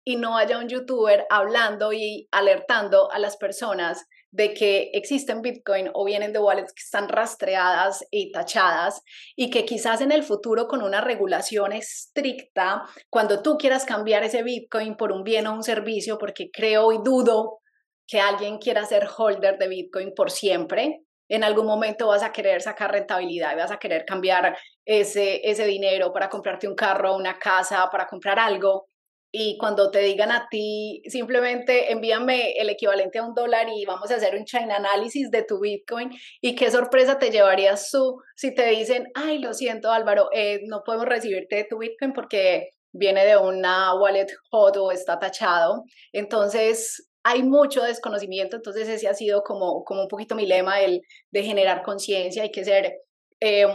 y 0.05 0.17
no 0.17 0.37
haya 0.37 0.59
un 0.59 0.69
youtuber 0.69 1.25
hablando 1.31 1.91
y 1.91 2.27
alertando 2.29 3.11
a 3.11 3.17
las 3.17 3.35
personas 3.35 4.05
de 4.31 4.53
que 4.53 4.91
existen 4.93 5.41
Bitcoin 5.41 5.89
o 5.93 6.05
vienen 6.05 6.31
de 6.31 6.39
wallets 6.39 6.73
que 6.73 6.81
están 6.81 7.09
rastreadas 7.09 8.05
y 8.09 8.31
tachadas 8.31 9.01
y 9.35 9.49
que 9.49 9.65
quizás 9.65 10.01
en 10.01 10.11
el 10.11 10.23
futuro 10.23 10.67
con 10.67 10.81
una 10.81 11.01
regulación 11.01 11.73
estricta, 11.73 12.83
cuando 13.09 13.41
tú 13.41 13.57
quieras 13.57 13.85
cambiar 13.85 14.23
ese 14.23 14.41
Bitcoin 14.41 14.95
por 14.95 15.11
un 15.11 15.23
bien 15.23 15.47
o 15.47 15.53
un 15.53 15.63
servicio, 15.63 16.17
porque 16.17 16.49
creo 16.49 16.91
y 16.93 16.99
dudo 17.03 17.59
que 18.07 18.19
alguien 18.19 18.57
quiera 18.57 18.85
ser 18.85 19.07
holder 19.07 19.57
de 19.57 19.67
Bitcoin 19.67 20.13
por 20.15 20.31
siempre, 20.31 21.01
en 21.27 21.45
algún 21.45 21.65
momento 21.65 22.07
vas 22.07 22.23
a 22.23 22.33
querer 22.33 22.61
sacar 22.61 22.91
rentabilidad, 22.91 23.55
vas 23.55 23.71
a 23.71 23.79
querer 23.79 24.05
cambiar 24.05 24.57
ese, 24.83 25.39
ese 25.49 25.65
dinero 25.65 26.11
para 26.11 26.29
comprarte 26.29 26.67
un 26.67 26.75
carro, 26.75 27.15
una 27.15 27.39
casa, 27.39 27.87
para 27.89 28.05
comprar 28.05 28.37
algo 28.37 28.87
y 29.31 29.57
cuando 29.57 29.91
te 29.91 29.99
digan 29.99 30.31
a 30.31 30.47
ti, 30.49 31.01
simplemente 31.07 31.91
envíame 31.91 32.53
el 32.53 32.69
equivalente 32.69 33.19
a 33.19 33.25
un 33.25 33.33
dólar 33.33 33.67
y 33.73 33.85
vamos 33.85 34.11
a 34.11 34.15
hacer 34.15 34.35
un 34.35 34.45
chain 34.45 34.71
análisis 34.71 35.31
de 35.31 35.43
tu 35.43 35.59
Bitcoin 35.59 36.11
y 36.41 36.55
qué 36.55 36.69
sorpresa 36.69 37.17
te 37.17 37.31
llevarías 37.31 37.89
tú 37.91 38.21
si 38.35 38.53
te 38.53 38.67
dicen, 38.67 39.07
ay, 39.13 39.39
lo 39.39 39.53
siento 39.53 39.91
Álvaro, 39.91 40.29
eh, 40.33 40.61
no 40.65 40.83
podemos 40.83 41.07
recibirte 41.07 41.55
de 41.57 41.63
tu 41.63 41.77
Bitcoin 41.77 42.11
porque 42.13 42.71
viene 42.91 43.25
de 43.25 43.37
una 43.37 43.95
wallet 43.95 44.27
hot 44.49 44.75
o 44.77 44.91
está 44.91 45.17
tachado. 45.17 45.85
Entonces, 46.11 47.07
hay 47.23 47.43
mucho 47.43 47.83
desconocimiento, 47.83 48.55
entonces 48.55 48.89
ese 48.89 49.07
ha 49.07 49.13
sido 49.13 49.43
como, 49.43 49.83
como 49.85 50.03
un 50.03 50.07
poquito 50.07 50.35
mi 50.35 50.45
lema, 50.45 50.81
el 50.81 51.01
de 51.31 51.43
generar 51.43 51.83
conciencia, 51.83 52.43
hay 52.43 52.51
que 52.51 52.65
ser 52.65 52.95
eh, 53.39 53.67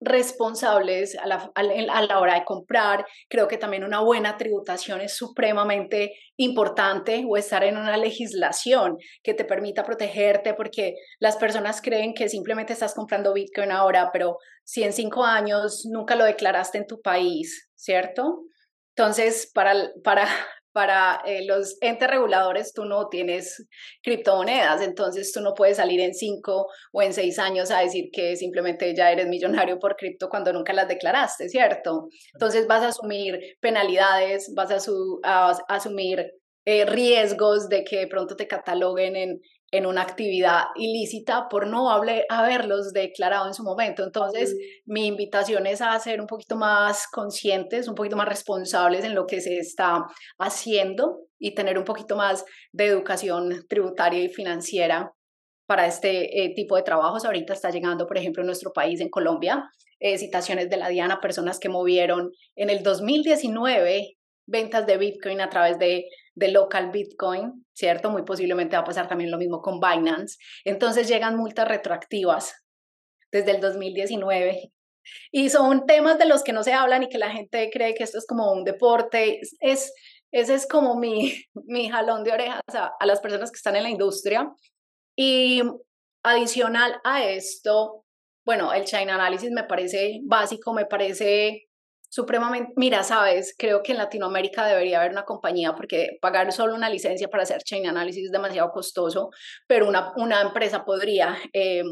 responsables 0.00 1.16
a 1.16 1.26
la, 1.26 1.50
a 1.54 1.62
la, 2.02 2.18
hora 2.18 2.34
de 2.34 2.44
comprar. 2.44 3.04
Creo 3.28 3.48
que 3.48 3.58
también 3.58 3.84
una 3.84 4.00
buena 4.00 4.36
tributación 4.36 5.00
es 5.00 5.14
supremamente 5.14 6.14
importante 6.36 7.24
o 7.28 7.36
estar 7.36 7.64
en 7.64 7.76
una 7.76 7.96
legislación 7.96 8.96
que 9.22 9.34
te 9.34 9.44
permita 9.44 9.84
protegerte 9.84 10.54
porque 10.54 10.94
las 11.18 11.36
personas 11.36 11.82
creen 11.82 12.14
que 12.14 12.28
simplemente 12.28 12.72
estás 12.72 12.94
comprando 12.94 13.34
Bitcoin 13.34 13.70
ahora, 13.70 14.10
pero 14.12 14.38
si 14.64 14.82
en 14.82 14.92
cinco 14.92 15.24
años 15.24 15.86
nunca 15.90 16.14
lo 16.16 16.24
declaraste 16.24 16.78
en 16.78 16.86
tu 16.86 17.02
país, 17.02 17.68
¿cierto? 17.74 18.44
Entonces, 18.96 19.50
para, 19.54 19.74
para 20.02 20.26
para 20.72 21.20
eh, 21.26 21.44
los 21.44 21.76
entes 21.80 22.08
reguladores 22.08 22.72
tú 22.72 22.84
no 22.84 23.08
tienes 23.08 23.66
criptomonedas, 24.02 24.82
entonces 24.82 25.32
tú 25.32 25.40
no 25.40 25.54
puedes 25.54 25.76
salir 25.76 26.00
en 26.00 26.14
cinco 26.14 26.66
o 26.92 27.02
en 27.02 27.12
seis 27.12 27.38
años 27.38 27.70
a 27.70 27.80
decir 27.80 28.10
que 28.12 28.36
simplemente 28.36 28.94
ya 28.94 29.10
eres 29.10 29.28
millonario 29.28 29.78
por 29.78 29.96
cripto 29.96 30.28
cuando 30.28 30.52
nunca 30.52 30.72
las 30.72 30.88
declaraste, 30.88 31.48
¿cierto? 31.48 32.08
Entonces 32.34 32.66
vas 32.66 32.82
a 32.82 32.88
asumir 32.88 33.38
penalidades, 33.60 34.52
vas 34.54 34.70
a, 34.70 35.50
asumir 35.68 36.32
eh, 36.64 36.84
riesgos 36.84 37.68
de 37.68 37.84
que 37.84 37.98
de 38.00 38.06
pronto 38.06 38.36
te 38.36 38.46
cataloguen 38.46 39.16
en, 39.16 39.40
en 39.72 39.86
una 39.86 40.02
actividad 40.02 40.64
ilícita 40.74 41.48
por 41.48 41.66
no 41.66 41.90
haberlos 41.90 42.92
declarado 42.92 43.46
en 43.46 43.54
su 43.54 43.62
momento. 43.62 44.02
Entonces, 44.02 44.56
mi 44.84 45.06
invitación 45.06 45.66
es 45.66 45.80
a 45.80 45.98
ser 46.00 46.20
un 46.20 46.26
poquito 46.26 46.56
más 46.56 47.06
conscientes, 47.06 47.86
un 47.86 47.94
poquito 47.94 48.16
más 48.16 48.28
responsables 48.28 49.04
en 49.04 49.14
lo 49.14 49.26
que 49.26 49.40
se 49.40 49.58
está 49.58 50.06
haciendo 50.38 51.20
y 51.38 51.54
tener 51.54 51.78
un 51.78 51.84
poquito 51.84 52.16
más 52.16 52.44
de 52.72 52.86
educación 52.86 53.64
tributaria 53.68 54.20
y 54.20 54.28
financiera 54.28 55.12
para 55.66 55.86
este 55.86 56.42
eh, 56.42 56.52
tipo 56.54 56.74
de 56.74 56.82
trabajos. 56.82 57.24
Ahorita 57.24 57.52
está 57.52 57.70
llegando, 57.70 58.08
por 58.08 58.18
ejemplo, 58.18 58.42
en 58.42 58.46
nuestro 58.46 58.72
país, 58.72 59.00
en 59.00 59.08
Colombia, 59.08 59.70
eh, 60.00 60.18
citaciones 60.18 60.68
de 60.68 60.78
la 60.78 60.88
Diana, 60.88 61.20
personas 61.20 61.60
que 61.60 61.68
movieron 61.68 62.32
en 62.56 62.70
el 62.70 62.82
2019 62.82 64.16
ventas 64.46 64.84
de 64.86 64.96
Bitcoin 64.96 65.40
a 65.40 65.48
través 65.48 65.78
de 65.78 66.06
de 66.34 66.48
local 66.48 66.90
Bitcoin, 66.90 67.66
¿cierto? 67.72 68.10
Muy 68.10 68.22
posiblemente 68.22 68.76
va 68.76 68.82
a 68.82 68.86
pasar 68.86 69.08
también 69.08 69.30
lo 69.30 69.38
mismo 69.38 69.60
con 69.60 69.80
Binance. 69.80 70.38
Entonces 70.64 71.08
llegan 71.08 71.36
multas 71.36 71.68
retroactivas 71.68 72.54
desde 73.32 73.52
el 73.52 73.60
2019 73.60 74.72
y 75.30 75.50
son 75.50 75.86
temas 75.86 76.18
de 76.18 76.26
los 76.26 76.42
que 76.42 76.52
no 76.52 76.62
se 76.62 76.72
hablan 76.72 77.02
y 77.02 77.08
que 77.08 77.18
la 77.18 77.30
gente 77.30 77.70
cree 77.72 77.94
que 77.94 78.04
esto 78.04 78.18
es 78.18 78.26
como 78.26 78.52
un 78.52 78.64
deporte. 78.64 79.40
Es, 79.60 79.92
ese 80.32 80.54
es 80.54 80.66
como 80.66 80.96
mi, 80.96 81.34
mi 81.66 81.88
jalón 81.88 82.24
de 82.24 82.32
orejas 82.32 82.60
a, 82.74 82.92
a 82.98 83.06
las 83.06 83.20
personas 83.20 83.50
que 83.50 83.56
están 83.56 83.76
en 83.76 83.84
la 83.84 83.90
industria. 83.90 84.52
Y 85.16 85.62
adicional 86.22 87.00
a 87.04 87.24
esto, 87.24 88.04
bueno, 88.44 88.72
el 88.72 88.84
chain 88.84 89.10
analysis 89.10 89.50
me 89.50 89.64
parece 89.64 90.20
básico, 90.24 90.72
me 90.72 90.86
parece 90.86 91.69
supremamente, 92.10 92.72
mira, 92.76 93.02
sabes, 93.04 93.54
creo 93.56 93.82
que 93.82 93.92
en 93.92 93.98
Latinoamérica 93.98 94.66
debería 94.66 94.98
haber 95.00 95.12
una 95.12 95.24
compañía 95.24 95.74
porque 95.74 96.18
pagar 96.20 96.52
solo 96.52 96.74
una 96.74 96.90
licencia 96.90 97.28
para 97.28 97.44
hacer 97.44 97.62
chain 97.62 97.86
analysis 97.86 98.26
es 98.26 98.32
demasiado 98.32 98.70
costoso, 98.72 99.30
pero 99.66 99.88
una, 99.88 100.12
una 100.16 100.42
empresa 100.42 100.84
podría 100.84 101.38
eh, 101.52 101.84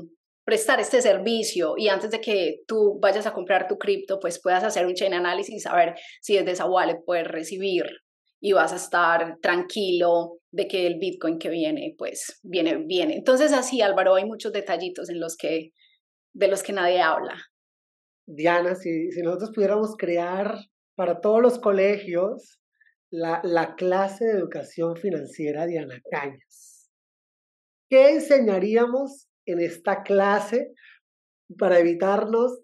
prestar 0.44 0.81
este 0.81 1.00
servicio 1.00 1.74
y 1.76 1.88
antes 1.88 2.11
de 2.11 2.20
que 2.20 2.61
tú 2.66 2.98
vayas 3.00 3.26
a 3.26 3.33
comprar 3.33 3.68
tu 3.68 3.78
cripto, 3.78 4.18
pues 4.18 4.40
puedas 4.42 4.64
hacer 4.64 4.87
un 4.87 4.94
chain 4.94 5.14
analysis 5.14 5.54
y 5.54 5.61
saber 5.61 5.94
si 6.20 6.37
desde 6.37 6.50
esa 6.52 6.66
wallet 6.66 6.98
puedes 7.07 7.26
recibir 7.26 7.87
y 8.40 8.52
vas 8.52 8.72
a 8.72 8.76
estar 8.76 9.38
tranquilo 9.40 10.38
de 10.50 10.66
que 10.66 10.87
el 10.87 10.98
Bitcoin 10.98 11.38
que 11.38 11.48
viene, 11.48 11.94
pues 11.96 12.40
viene, 12.42 12.76
viene. 12.87 13.14
Entonces 13.14 13.52
así, 13.52 13.83
Álvaro, 13.83 14.14
hay 14.14 14.24
muchos 14.24 14.52
detallitos 14.52 15.11
en 15.11 15.20
los 15.20 15.37
que, 15.37 15.70
de 16.33 16.48
los 16.48 16.62
que 16.62 16.72
nadie 16.72 17.00
habla. 17.00 17.37
Diana, 18.31 18.75
si, 18.75 19.11
si 19.11 19.23
nosotros 19.23 19.53
pudiéramos 19.55 19.97
crear 19.97 20.55
para 20.95 21.21
todos 21.21 21.41
los 21.41 21.59
colegios 21.59 22.61
la, 23.11 23.41
la 23.43 23.75
clase 23.75 24.27
de 24.27 24.33
educación 24.33 24.97
financiera 24.97 25.64
Diana 25.64 25.99
Cañas, 26.11 26.91
¿qué 27.88 28.11
enseñaríamos 28.11 29.29
en 29.47 29.61
esta 29.61 30.03
clase 30.03 30.75
para 31.57 31.79
evitarnos 31.79 32.61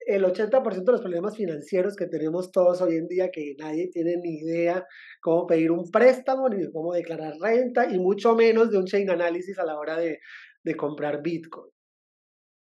el 0.00 0.24
80% 0.24 0.84
de 0.84 0.92
los 0.92 1.00
problemas 1.00 1.36
financieros 1.36 1.94
que 1.94 2.06
tenemos 2.06 2.50
todos 2.50 2.82
hoy 2.82 2.96
en 2.96 3.06
día, 3.06 3.30
que 3.30 3.54
nadie 3.58 3.88
tiene 3.92 4.16
ni 4.16 4.38
idea 4.38 4.84
cómo 5.20 5.46
pedir 5.46 5.70
un 5.70 5.88
préstamo, 5.90 6.48
ni 6.48 6.68
cómo 6.72 6.92
declarar 6.92 7.34
renta, 7.40 7.86
y 7.88 7.98
mucho 8.00 8.34
menos 8.34 8.70
de 8.70 8.78
un 8.78 8.86
chain 8.86 9.08
análisis 9.08 9.56
a 9.58 9.64
la 9.64 9.78
hora 9.78 9.96
de, 9.96 10.18
de 10.64 10.76
comprar 10.76 11.22
Bitcoin. 11.22 11.75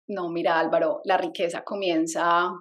No, 0.07 0.29
mira 0.29 0.59
Álvaro, 0.59 1.01
la 1.05 1.17
riqueza 1.17 1.63
comienza 1.63 2.51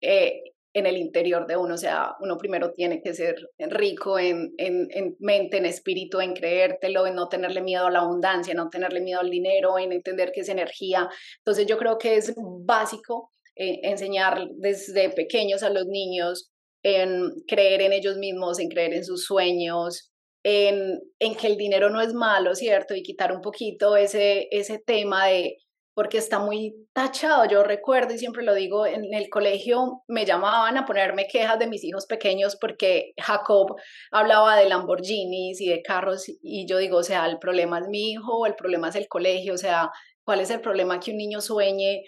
eh, 0.00 0.42
en 0.76 0.86
el 0.86 0.98
interior 0.98 1.46
de 1.46 1.56
uno. 1.56 1.74
O 1.74 1.78
sea, 1.78 2.14
uno 2.20 2.36
primero 2.36 2.72
tiene 2.72 3.00
que 3.00 3.14
ser 3.14 3.36
rico 3.58 4.18
en, 4.18 4.52
en, 4.58 4.88
en, 4.90 5.16
mente, 5.20 5.56
en 5.56 5.64
espíritu, 5.64 6.20
en 6.20 6.34
creértelo, 6.34 7.06
en 7.06 7.14
no 7.14 7.28
tenerle 7.28 7.62
miedo 7.62 7.86
a 7.86 7.90
la 7.90 8.00
abundancia, 8.00 8.50
en 8.50 8.58
no 8.58 8.68
tenerle 8.68 9.00
miedo 9.00 9.20
al 9.20 9.30
dinero, 9.30 9.78
en 9.78 9.92
entender 9.92 10.32
que 10.32 10.40
es 10.40 10.48
energía. 10.48 11.08
Entonces 11.38 11.66
yo 11.66 11.78
creo 11.78 11.96
que 11.96 12.16
es 12.16 12.34
básico 12.36 13.32
eh, 13.54 13.80
enseñar 13.84 14.48
desde 14.56 15.08
pequeños 15.10 15.62
a 15.62 15.70
los 15.70 15.86
niños 15.86 16.50
en 16.82 17.30
creer 17.48 17.80
en 17.80 17.94
ellos 17.94 18.18
mismos, 18.18 18.60
en 18.60 18.68
creer 18.68 18.92
en 18.92 19.04
sus 19.04 19.24
sueños, 19.24 20.12
en, 20.44 21.00
en 21.18 21.34
que 21.36 21.46
el 21.46 21.56
dinero 21.56 21.88
no 21.88 22.02
es 22.02 22.12
malo, 22.12 22.54
¿cierto? 22.54 22.94
Y 22.94 23.02
quitar 23.02 23.32
un 23.32 23.40
poquito 23.40 23.96
ese, 23.96 24.46
ese 24.50 24.78
tema 24.78 25.26
de 25.28 25.56
porque 25.96 26.18
está 26.18 26.38
muy 26.38 26.86
tachado. 26.92 27.46
Yo 27.46 27.62
recuerdo 27.64 28.12
y 28.12 28.18
siempre 28.18 28.44
lo 28.44 28.52
digo, 28.52 28.86
en 28.86 29.14
el 29.14 29.30
colegio 29.30 30.02
me 30.06 30.26
llamaban 30.26 30.76
a 30.76 30.84
ponerme 30.84 31.26
quejas 31.26 31.58
de 31.58 31.68
mis 31.68 31.82
hijos 31.84 32.04
pequeños 32.04 32.56
porque 32.60 33.14
Jacob 33.16 33.76
hablaba 34.12 34.56
de 34.56 34.68
Lamborghinis 34.68 35.58
y 35.58 35.70
de 35.70 35.80
carros 35.80 36.26
y 36.28 36.66
yo 36.68 36.76
digo, 36.76 36.98
o 36.98 37.02
sea, 37.02 37.24
el 37.24 37.38
problema 37.38 37.78
es 37.78 37.88
mi 37.88 38.10
hijo, 38.12 38.44
el 38.44 38.54
problema 38.56 38.90
es 38.90 38.96
el 38.96 39.08
colegio, 39.08 39.54
o 39.54 39.58
sea, 39.58 39.90
¿cuál 40.22 40.40
es 40.40 40.50
el 40.50 40.60
problema 40.60 41.00
que 41.00 41.12
un 41.12 41.16
niño 41.16 41.40
sueñe 41.40 42.02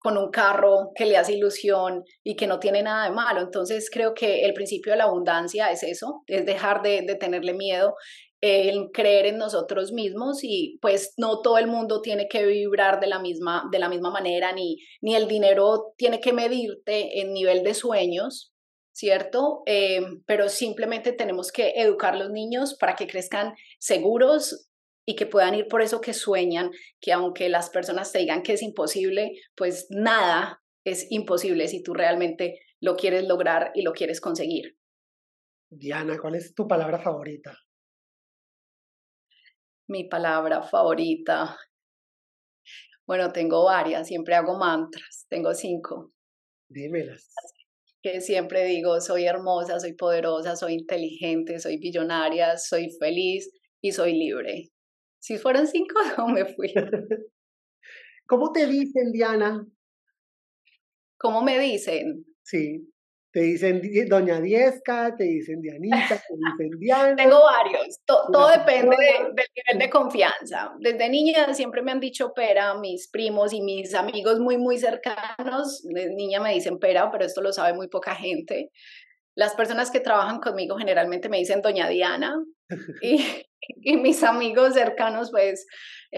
con 0.00 0.16
un 0.16 0.30
carro 0.30 0.90
que 0.96 1.06
le 1.06 1.16
hace 1.16 1.34
ilusión 1.34 2.02
y 2.24 2.34
que 2.34 2.48
no 2.48 2.58
tiene 2.58 2.82
nada 2.82 3.04
de 3.04 3.14
malo. 3.14 3.42
Entonces 3.42 3.90
creo 3.92 4.14
que 4.14 4.46
el 4.46 4.54
principio 4.54 4.92
de 4.92 4.98
la 4.98 5.04
abundancia 5.04 5.70
es 5.70 5.82
eso, 5.82 6.22
es 6.26 6.46
dejar 6.46 6.80
de, 6.80 7.02
de 7.02 7.16
tenerle 7.16 7.52
miedo 7.52 7.94
el 8.40 8.90
creer 8.92 9.26
en 9.26 9.38
nosotros 9.38 9.92
mismos 9.92 10.42
y 10.42 10.78
pues 10.80 11.12
no 11.18 11.42
todo 11.42 11.58
el 11.58 11.66
mundo 11.66 12.00
tiene 12.00 12.26
que 12.28 12.46
vibrar 12.46 13.00
de 13.00 13.06
la 13.06 13.18
misma, 13.18 13.68
de 13.70 13.78
la 13.78 13.88
misma 13.88 14.10
manera, 14.10 14.52
ni, 14.52 14.78
ni 15.02 15.14
el 15.14 15.28
dinero 15.28 15.92
tiene 15.96 16.20
que 16.20 16.32
medirte 16.32 17.20
en 17.20 17.32
nivel 17.32 17.62
de 17.62 17.74
sueños, 17.74 18.52
¿cierto? 18.92 19.62
Eh, 19.66 20.00
pero 20.26 20.48
simplemente 20.48 21.12
tenemos 21.12 21.52
que 21.52 21.72
educar 21.76 22.14
a 22.14 22.18
los 22.18 22.30
niños 22.30 22.76
para 22.78 22.96
que 22.96 23.06
crezcan 23.06 23.54
seguros 23.78 24.68
y 25.06 25.16
que 25.16 25.26
puedan 25.26 25.54
ir 25.54 25.68
por 25.68 25.82
eso 25.82 26.00
que 26.00 26.14
sueñan, 26.14 26.70
que 27.00 27.12
aunque 27.12 27.48
las 27.48 27.68
personas 27.68 28.12
te 28.12 28.20
digan 28.20 28.42
que 28.42 28.54
es 28.54 28.62
imposible, 28.62 29.32
pues 29.54 29.86
nada 29.90 30.62
es 30.84 31.10
imposible 31.10 31.68
si 31.68 31.82
tú 31.82 31.92
realmente 31.92 32.60
lo 32.80 32.96
quieres 32.96 33.24
lograr 33.24 33.70
y 33.74 33.82
lo 33.82 33.92
quieres 33.92 34.20
conseguir. 34.20 34.76
Diana, 35.70 36.18
¿cuál 36.18 36.36
es 36.36 36.54
tu 36.54 36.66
palabra 36.66 36.98
favorita? 36.98 37.56
Mi 39.90 40.04
palabra 40.04 40.62
favorita. 40.62 41.58
Bueno, 43.06 43.32
tengo 43.32 43.64
varias, 43.64 44.06
siempre 44.06 44.36
hago 44.36 44.56
mantras, 44.56 45.26
tengo 45.28 45.52
cinco. 45.52 46.12
Dímelas. 46.68 47.28
Que 48.00 48.20
siempre 48.20 48.64
digo, 48.64 49.00
soy 49.00 49.26
hermosa, 49.26 49.80
soy 49.80 49.94
poderosa, 49.94 50.56
soy 50.56 50.74
inteligente, 50.74 51.58
soy 51.58 51.78
billonaria, 51.78 52.56
soy 52.56 52.88
feliz 52.98 53.50
y 53.82 53.92
soy 53.92 54.14
libre. 54.14 54.70
Si 55.18 55.36
fueron 55.36 55.66
cinco, 55.66 55.94
no 56.16 56.28
me 56.28 56.46
fui. 56.46 56.72
¿Cómo 58.26 58.52
te 58.52 58.66
dicen, 58.66 59.10
Diana? 59.10 59.66
¿Cómo 61.18 61.42
me 61.42 61.58
dicen? 61.58 62.24
Sí. 62.42 62.89
Te 63.32 63.40
dicen 63.40 63.80
Doña 64.08 64.40
Diezca, 64.40 65.14
te 65.16 65.24
dicen 65.24 65.60
Dianita, 65.60 66.08
te 66.08 66.34
dicen 66.34 66.70
Diana. 66.80 67.14
Tengo 67.16 67.40
varios, 67.42 68.00
todo 68.04 68.48
depende 68.48 68.96
del 68.96 69.46
nivel 69.54 69.78
de 69.78 69.90
confianza. 69.90 70.72
Desde 70.80 71.08
niña 71.08 71.54
siempre 71.54 71.82
me 71.82 71.92
han 71.92 72.00
dicho 72.00 72.32
pera, 72.32 72.74
mis 72.74 73.08
primos 73.08 73.52
y 73.52 73.62
mis 73.62 73.94
amigos 73.94 74.40
muy, 74.40 74.58
muy 74.58 74.78
cercanos. 74.78 75.82
De 75.84 76.12
niña 76.12 76.40
me 76.40 76.52
dicen 76.52 76.78
pera, 76.78 77.10
pero 77.12 77.24
esto 77.24 77.40
lo 77.40 77.52
sabe 77.52 77.72
muy 77.72 77.86
poca 77.86 78.16
gente. 78.16 78.70
Las 79.36 79.54
personas 79.54 79.92
que 79.92 80.00
trabajan 80.00 80.40
conmigo 80.40 80.76
generalmente 80.76 81.28
me 81.28 81.38
dicen 81.38 81.62
Doña 81.62 81.88
Diana 81.88 82.34
y, 83.02 83.16
y 83.82 83.96
mis 83.96 84.22
amigos 84.22 84.74
cercanos 84.74 85.30
pues 85.30 85.66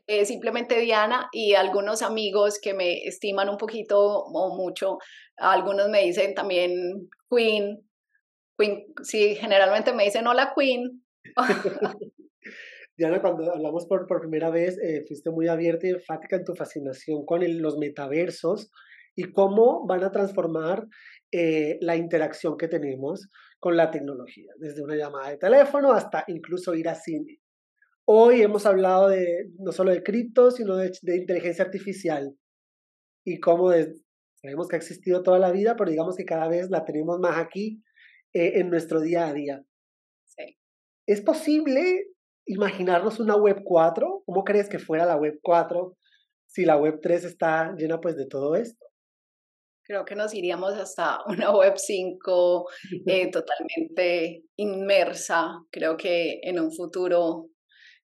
eh, 0.07 0.25
simplemente 0.25 0.81
Diana 0.81 1.29
y 1.33 1.55
algunos 1.55 2.03
amigos 2.03 2.59
que 2.61 2.75
me 2.75 3.05
estiman 3.05 3.49
un 3.49 3.59
poquito 3.59 3.99
o 4.01 4.57
mucho, 4.57 4.99
algunos 5.37 5.89
me 5.89 6.03
dicen 6.03 6.35
también 6.35 7.11
Queen, 7.31 7.79
Queen, 8.59 8.85
sí, 9.03 9.35
generalmente 9.35 9.93
me 9.93 10.05
dicen 10.05 10.27
hola 10.27 10.53
Queen. 10.57 11.03
Diana, 12.97 13.21
cuando 13.21 13.51
hablamos 13.51 13.87
por, 13.87 14.07
por 14.07 14.21
primera 14.21 14.51
vez, 14.51 14.79
eh, 14.79 15.05
fuiste 15.09 15.31
muy 15.31 15.49
abierta 15.49 15.87
y 15.87 15.91
enfática 15.91 16.37
en 16.37 16.45
tu 16.45 16.55
fascinación 16.55 17.25
con 17.25 17.41
los 17.61 17.79
metaversos 17.79 18.71
y 19.15 19.33
cómo 19.33 19.87
van 19.87 20.05
a 20.05 20.11
transformar 20.11 20.87
eh, 21.33 21.79
la 21.81 21.97
interacción 21.97 22.57
que 22.57 22.69
tenemos 22.69 23.29
con 23.63 23.77
la 23.77 23.93
tecnología, 23.93 24.53
desde 24.59 24.83
una 24.83 24.97
llamada 24.97 25.31
de 25.31 25.37
teléfono 25.37 25.93
hasta 25.93 26.25
incluso 26.27 26.75
ir 26.75 26.89
a 26.89 26.97
cine. 26.97 27.39
Hoy 28.05 28.43
hemos 28.43 28.67
hablado 28.67 29.09
de 29.09 29.53
no 29.57 29.71
solo 29.71 29.93
de 29.93 30.03
cripto, 30.03 30.51
sino 30.51 30.75
de, 30.75 30.91
inteligencia 31.17 31.65
artificial 31.65 32.37
y 33.25 33.39
cómo 33.39 33.71
sabemos 34.35 34.67
que 34.67 34.75
ha 34.75 34.81
existido 34.81 35.23
toda 35.23 35.39
la 35.39 35.53
vida, 35.53 35.77
pero 35.77 35.93
digamos 35.93 36.17
que 36.17 36.25
cada 36.25 36.49
vez 36.49 36.71
la 36.71 36.85
tenemos 36.85 37.21
más 37.21 37.39
aquí 37.39 37.85
eh, 38.33 38.55
en 38.57 38.69
nuestro 38.69 39.01
día 39.01 39.29
a 39.29 39.33
día. 39.33 39.65
Sí. 40.25 40.59
¿Es 41.07 41.21
posible 41.21 42.09
imaginarnos 42.47 43.21
una 43.21 43.37
web 43.37 43.63
4? 43.63 44.25
¿Cómo 44.27 44.43
crees 44.43 44.69
que 44.69 44.81
fuera 44.81 45.07
la 45.07 45.15
web 45.15 45.39
4 45.41 45.97
si 46.47 46.65
la 46.65 46.77
web 46.77 46.99
3 47.01 47.25
está 47.27 47.77
llena 47.77 48.01
pues 48.01 48.17
de 48.17 48.27
todo 48.27 48.57
esto? 48.57 48.85
Creo 49.93 50.07
que 50.07 50.17
nos 50.17 50.33
iríamos 50.33 50.73
hasta 50.73 51.19
una 51.27 51.55
web 51.55 51.75
5 51.77 52.67
eh, 53.07 53.31
totalmente 53.31 54.45
inmersa. 54.57 55.53
Creo 55.71 55.99
que 55.99 56.41
en 56.43 56.59
un 56.59 56.73
futuro 56.73 57.51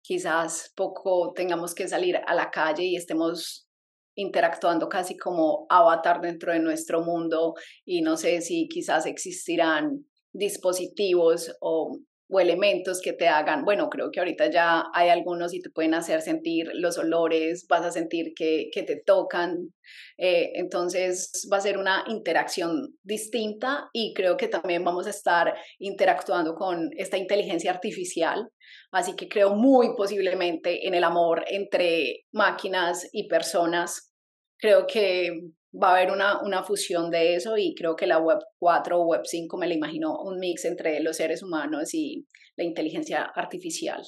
quizás 0.01 0.71
poco 0.77 1.33
tengamos 1.33 1.75
que 1.75 1.89
salir 1.89 2.21
a 2.25 2.35
la 2.35 2.49
calle 2.49 2.85
y 2.85 2.95
estemos 2.95 3.67
interactuando 4.15 4.87
casi 4.87 5.17
como 5.17 5.65
avatar 5.69 6.21
dentro 6.21 6.53
de 6.53 6.59
nuestro 6.59 7.03
mundo 7.03 7.53
y 7.83 8.01
no 8.01 8.15
sé 8.15 8.39
si 8.39 8.69
quizás 8.69 9.05
existirán 9.05 10.05
dispositivos 10.31 11.53
o 11.59 11.97
o 12.29 12.39
elementos 12.39 13.01
que 13.01 13.13
te 13.13 13.27
hagan, 13.27 13.65
bueno, 13.65 13.89
creo 13.89 14.09
que 14.11 14.19
ahorita 14.19 14.49
ya 14.49 14.85
hay 14.93 15.09
algunos 15.09 15.53
y 15.53 15.61
te 15.61 15.69
pueden 15.69 15.93
hacer 15.93 16.21
sentir 16.21 16.69
los 16.73 16.97
olores, 16.97 17.65
vas 17.67 17.85
a 17.85 17.91
sentir 17.91 18.33
que, 18.35 18.69
que 18.71 18.83
te 18.83 19.01
tocan, 19.05 19.73
eh, 20.17 20.51
entonces 20.55 21.47
va 21.51 21.57
a 21.57 21.61
ser 21.61 21.77
una 21.77 22.03
interacción 22.07 22.95
distinta 23.03 23.89
y 23.93 24.13
creo 24.13 24.37
que 24.37 24.47
también 24.47 24.83
vamos 24.83 25.07
a 25.07 25.11
estar 25.11 25.53
interactuando 25.79 26.55
con 26.55 26.89
esta 26.97 27.17
inteligencia 27.17 27.71
artificial, 27.71 28.47
así 28.91 29.15
que 29.15 29.27
creo 29.27 29.55
muy 29.55 29.95
posiblemente 29.95 30.87
en 30.87 30.93
el 30.93 31.03
amor 31.03 31.43
entre 31.47 32.25
máquinas 32.31 33.07
y 33.11 33.27
personas. 33.27 34.11
Creo 34.57 34.87
que 34.87 35.41
va 35.73 35.89
a 35.89 35.97
haber 35.97 36.11
una, 36.11 36.41
una 36.41 36.63
fusión 36.63 37.09
de 37.09 37.35
eso 37.35 37.57
y 37.57 37.73
creo 37.75 37.95
que 37.95 38.07
la 38.07 38.19
Web 38.19 38.39
4 38.59 38.99
o 38.99 39.05
Web 39.05 39.21
5 39.25 39.57
me 39.57 39.67
la 39.67 39.73
imagino 39.73 40.21
un 40.21 40.39
mix 40.39 40.65
entre 40.65 40.99
los 41.01 41.17
seres 41.17 41.41
humanos 41.41 41.93
y 41.93 42.27
la 42.55 42.63
inteligencia 42.63 43.23
artificial. 43.23 44.01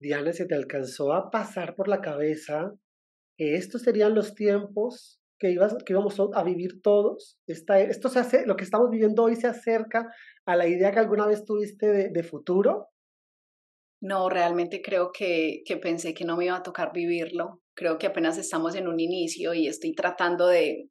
Diana, 0.00 0.32
¿se 0.32 0.46
te 0.46 0.54
alcanzó 0.54 1.12
a 1.12 1.30
pasar 1.30 1.74
por 1.74 1.88
la 1.88 2.00
cabeza 2.00 2.72
que 3.36 3.56
estos 3.56 3.82
serían 3.82 4.14
los 4.14 4.34
tiempos 4.34 5.20
que, 5.38 5.50
ibas, 5.50 5.74
que 5.84 5.92
íbamos 5.92 6.18
a 6.34 6.42
vivir 6.44 6.80
todos? 6.82 7.38
Esta, 7.46 7.80
esto 7.80 8.08
se 8.08 8.20
hace, 8.20 8.46
lo 8.46 8.56
que 8.56 8.64
estamos 8.64 8.88
viviendo 8.90 9.24
hoy 9.24 9.36
se 9.36 9.48
acerca 9.48 10.06
a 10.46 10.56
la 10.56 10.68
idea 10.68 10.92
que 10.92 11.00
alguna 11.00 11.26
vez 11.26 11.44
tuviste 11.44 11.86
de, 11.88 12.08
de 12.10 12.22
futuro. 12.22 12.88
No, 14.00 14.30
realmente 14.30 14.80
creo 14.82 15.12
que, 15.12 15.62
que 15.66 15.76
pensé 15.76 16.14
que 16.14 16.24
no 16.24 16.36
me 16.36 16.46
iba 16.46 16.56
a 16.56 16.62
tocar 16.62 16.92
vivirlo. 16.92 17.60
Creo 17.74 17.98
que 17.98 18.06
apenas 18.06 18.38
estamos 18.38 18.74
en 18.74 18.88
un 18.88 18.98
inicio 18.98 19.52
y 19.54 19.68
estoy 19.68 19.94
tratando 19.94 20.46
de, 20.46 20.88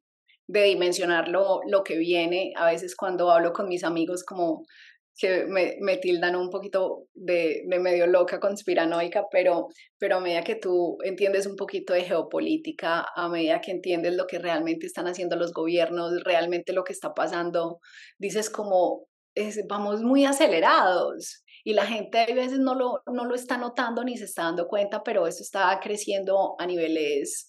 de 0.50 0.64
dimensionar 0.64 1.28
lo, 1.28 1.60
que 1.84 1.96
viene. 1.96 2.52
A 2.56 2.66
veces 2.66 2.96
cuando 2.96 3.30
hablo 3.30 3.52
con 3.52 3.68
mis 3.68 3.84
amigos 3.84 4.24
como 4.24 4.64
que 5.16 5.44
me, 5.46 5.76
me 5.80 5.98
tildan 5.98 6.34
un 6.34 6.50
poquito 6.50 7.06
de, 7.14 7.62
de, 7.66 7.78
medio 7.78 8.06
loca, 8.06 8.40
conspiranoica, 8.40 9.24
pero, 9.30 9.68
pero 9.98 10.16
a 10.16 10.20
medida 10.20 10.42
que 10.42 10.54
tú 10.54 10.98
entiendes 11.04 11.46
un 11.46 11.56
poquito 11.56 11.92
de 11.92 12.04
geopolítica, 12.04 13.06
a 13.14 13.28
medida 13.28 13.60
que 13.60 13.70
entiendes 13.70 14.14
lo 14.14 14.26
que 14.26 14.38
realmente 14.38 14.86
están 14.86 15.06
haciendo 15.08 15.36
los 15.36 15.52
gobiernos, 15.52 16.24
realmente 16.24 16.72
lo 16.72 16.84
que 16.84 16.94
está 16.94 17.12
pasando, 17.12 17.80
dices 18.18 18.50
como, 18.50 19.08
vamos 19.68 20.02
muy 20.02 20.24
acelerados 20.24 21.44
y 21.64 21.74
la 21.74 21.86
gente 21.86 22.18
a 22.18 22.34
veces 22.34 22.58
no 22.58 22.74
lo, 22.74 23.02
no 23.06 23.24
lo 23.24 23.34
está 23.34 23.58
notando 23.58 24.04
ni 24.04 24.16
se 24.16 24.24
está 24.24 24.44
dando 24.44 24.66
cuenta, 24.66 25.02
pero 25.02 25.26
eso 25.26 25.42
está 25.42 25.78
creciendo 25.82 26.56
a 26.58 26.66
niveles 26.66 27.48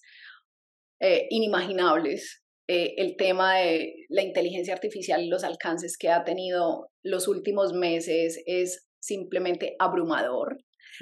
eh, 1.00 1.26
inimaginables. 1.30 2.42
Eh, 2.68 2.94
el 2.96 3.16
tema 3.16 3.56
de 3.56 3.94
la 4.08 4.22
inteligencia 4.22 4.72
artificial 4.72 5.22
y 5.22 5.28
los 5.28 5.44
alcances 5.44 5.98
que 5.98 6.10
ha 6.10 6.24
tenido 6.24 6.90
los 7.02 7.26
últimos 7.26 7.72
meses 7.72 8.40
es 8.46 8.86
simplemente 9.00 9.74
abrumador. 9.78 10.58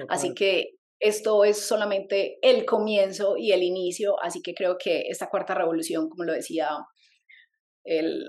Así 0.09 0.33
que 0.35 0.70
esto 1.01 1.44
es 1.44 1.59
solamente 1.59 2.38
el 2.42 2.64
comienzo 2.64 3.37
y 3.37 3.53
el 3.53 3.62
inicio, 3.62 4.16
así 4.23 4.40
que 4.40 4.55
creo 4.55 4.77
que 4.79 5.03
esta 5.09 5.29
cuarta 5.29 5.55
revolución, 5.55 6.09
como 6.09 6.25
lo 6.25 6.33
decía 6.33 6.68
el 7.85 8.25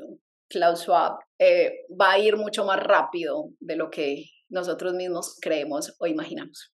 Klaus 0.49 0.81
Schwab, 0.81 1.19
eh, 1.39 1.85
va 1.99 2.13
a 2.13 2.19
ir 2.19 2.35
mucho 2.35 2.65
más 2.65 2.79
rápido 2.79 3.49
de 3.59 3.75
lo 3.75 3.89
que 3.89 4.25
nosotros 4.51 4.93
mismos 4.93 5.37
creemos 5.41 5.95
o 5.99 6.07
imaginamos. 6.07 6.73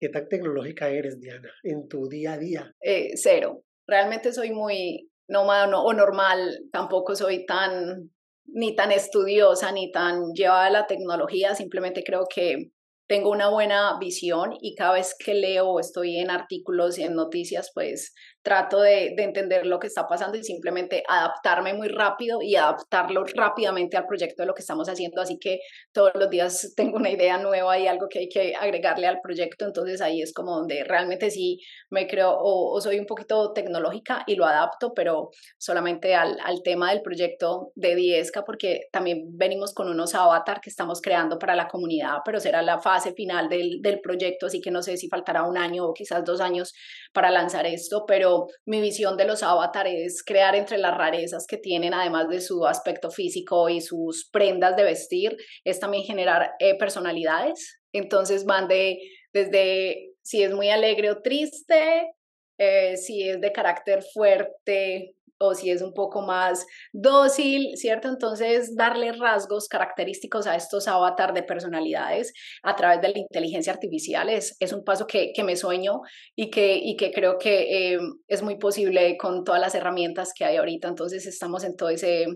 ¿Qué 0.00 0.08
tan 0.08 0.28
tecnológica 0.28 0.88
eres, 0.88 1.20
Diana, 1.20 1.52
en 1.62 1.88
tu 1.88 2.08
día 2.08 2.32
a 2.32 2.38
día? 2.38 2.74
Eh, 2.80 3.10
cero. 3.14 3.62
Realmente 3.86 4.32
soy 4.32 4.50
muy 4.50 5.10
nómada 5.28 5.66
no, 5.66 5.84
o 5.84 5.92
normal, 5.92 6.58
tampoco 6.72 7.14
soy 7.14 7.46
tan 7.46 8.10
ni 8.46 8.74
tan 8.74 8.92
estudiosa 8.92 9.72
ni 9.72 9.90
tan 9.92 10.32
llevada 10.34 10.66
a 10.66 10.70
la 10.70 10.86
tecnología, 10.86 11.54
simplemente 11.54 12.02
creo 12.04 12.26
que 12.32 12.72
tengo 13.08 13.30
una 13.30 13.48
buena 13.48 13.98
visión 13.98 14.52
y 14.60 14.74
cada 14.74 14.94
vez 14.94 15.14
que 15.18 15.34
leo 15.34 15.68
o 15.68 15.80
estoy 15.80 16.18
en 16.18 16.30
artículos 16.30 16.98
y 16.98 17.02
en 17.02 17.14
noticias, 17.14 17.70
pues 17.74 18.14
trato 18.42 18.80
de, 18.80 19.14
entender 19.18 19.66
lo 19.66 19.78
que 19.78 19.86
está 19.86 20.06
pasando 20.08 20.36
y 20.36 20.42
simplemente 20.42 21.04
adaptarme 21.08 21.74
muy 21.74 21.88
rápido 21.88 22.42
y 22.42 22.56
adaptarlo 22.56 23.24
rápidamente 23.34 23.96
al 23.96 24.06
proyecto 24.06 24.42
de 24.42 24.46
lo 24.46 24.54
que 24.54 24.62
estamos 24.62 24.88
haciendo. 24.88 25.20
Así 25.20 25.38
que 25.38 25.60
todos 25.92 26.10
los 26.14 26.28
días 26.28 26.72
tengo 26.76 26.96
una 26.96 27.10
idea 27.10 27.38
nueva 27.38 27.78
y 27.78 27.86
algo 27.86 28.08
que 28.08 28.20
hay 28.20 28.28
que 28.28 28.54
agregarle 28.54 29.06
al 29.06 29.20
proyecto. 29.20 29.64
Entonces 29.64 30.00
ahí 30.00 30.20
es 30.22 30.32
como 30.32 30.56
donde 30.56 30.82
realmente 30.84 31.30
sí 31.30 31.60
me 31.88 32.06
creo 32.06 32.36
o, 32.36 32.80
soy 32.80 32.98
un 32.98 33.06
poquito 33.06 33.52
tecnológica 33.52 34.24
y 34.26 34.34
lo 34.34 34.44
adapto, 34.44 34.92
pero 34.94 35.30
solamente 35.58 36.14
al, 36.14 36.36
al 36.44 36.62
tema 36.62 36.90
del 36.90 37.02
proyecto 37.02 37.70
de 37.76 37.94
Diezca, 37.94 38.44
porque 38.44 38.88
también 38.90 39.24
venimos 39.36 39.72
con 39.72 39.88
unos 39.88 40.14
avatar 40.14 40.60
que 40.60 40.70
estamos 40.70 41.00
creando 41.00 41.38
para 41.38 41.54
la 41.54 41.68
comunidad, 41.68 42.18
pero 42.24 42.40
será 42.40 42.62
la 42.62 42.80
fase 42.80 43.12
final 43.12 43.48
del, 43.48 43.80
del 43.80 44.00
proyecto, 44.00 44.46
así 44.46 44.60
que 44.60 44.70
no 44.70 44.82
sé 44.82 44.96
si 44.96 45.08
faltará 45.08 45.44
un 45.44 45.56
año 45.56 45.84
o 45.86 45.94
quizás 45.94 46.24
dos 46.24 46.40
años 46.40 46.72
para 47.12 47.30
lanzar 47.30 47.66
esto, 47.66 48.04
pero 48.06 48.31
mi 48.66 48.80
visión 48.80 49.16
de 49.16 49.24
los 49.24 49.42
avatares 49.42 49.94
es 49.94 50.22
crear 50.22 50.54
entre 50.54 50.78
las 50.78 50.96
rarezas 50.96 51.46
que 51.46 51.58
tienen, 51.58 51.94
además 51.94 52.28
de 52.28 52.40
su 52.40 52.66
aspecto 52.66 53.10
físico 53.10 53.68
y 53.68 53.80
sus 53.80 54.28
prendas 54.30 54.76
de 54.76 54.84
vestir, 54.84 55.36
es 55.64 55.80
también 55.80 56.04
generar 56.04 56.52
eh, 56.58 56.76
personalidades. 56.78 57.80
Entonces 57.92 58.44
van 58.44 58.68
de, 58.68 58.98
desde 59.32 60.12
si 60.22 60.42
es 60.42 60.52
muy 60.52 60.70
alegre 60.70 61.10
o 61.10 61.20
triste, 61.20 62.12
eh, 62.58 62.96
si 62.96 63.28
es 63.28 63.40
de 63.40 63.52
carácter 63.52 64.02
fuerte 64.14 65.16
o 65.42 65.54
si 65.54 65.70
es 65.70 65.82
un 65.82 65.92
poco 65.92 66.22
más 66.22 66.66
dócil, 66.92 67.76
¿cierto? 67.76 68.08
Entonces, 68.08 68.76
darle 68.76 69.12
rasgos 69.12 69.68
característicos 69.68 70.46
a 70.46 70.54
estos 70.54 70.86
avatar 70.86 71.34
de 71.34 71.42
personalidades 71.42 72.32
a 72.62 72.76
través 72.76 73.00
de 73.00 73.08
la 73.08 73.18
inteligencia 73.18 73.72
artificial 73.72 74.28
es, 74.28 74.56
es 74.60 74.72
un 74.72 74.84
paso 74.84 75.06
que, 75.06 75.32
que, 75.34 75.42
me 75.42 75.56
sueño 75.56 76.00
y 76.36 76.50
que, 76.50 76.76
y 76.76 76.96
que 76.96 77.10
creo 77.10 77.38
que 77.38 77.94
eh, 77.94 77.98
es 78.28 78.42
muy 78.42 78.56
posible 78.56 79.16
con 79.16 79.42
todas 79.44 79.60
las 79.60 79.74
herramientas 79.74 80.32
que 80.36 80.44
hay 80.44 80.56
ahorita. 80.56 80.88
Entonces, 80.88 81.26
estamos 81.26 81.64
en 81.64 81.76
todo 81.76 81.88
ese 81.88 82.26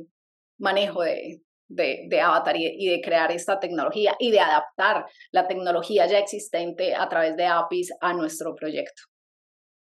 manejo 0.59 1.03
de, 1.03 1.42
de, 1.69 2.07
de, 2.09 2.21
avatar 2.21 2.57
y, 2.57 2.66
y, 2.66 2.88
de 2.90 3.01
crear 3.01 3.31
esta 3.31 3.61
tecnología 3.61 4.16
y 4.19 4.33
de 4.33 4.40
adaptar 4.40 5.07
la 5.31 5.47
tecnología 5.47 6.07
ya 6.07 6.19
existente 6.19 6.95
a 6.95 7.09
través 7.09 7.37
de 7.37 7.47
APIs 7.47 7.92
a 8.01 8.12
nuestro 8.14 8.55
proyecto. 8.55 9.03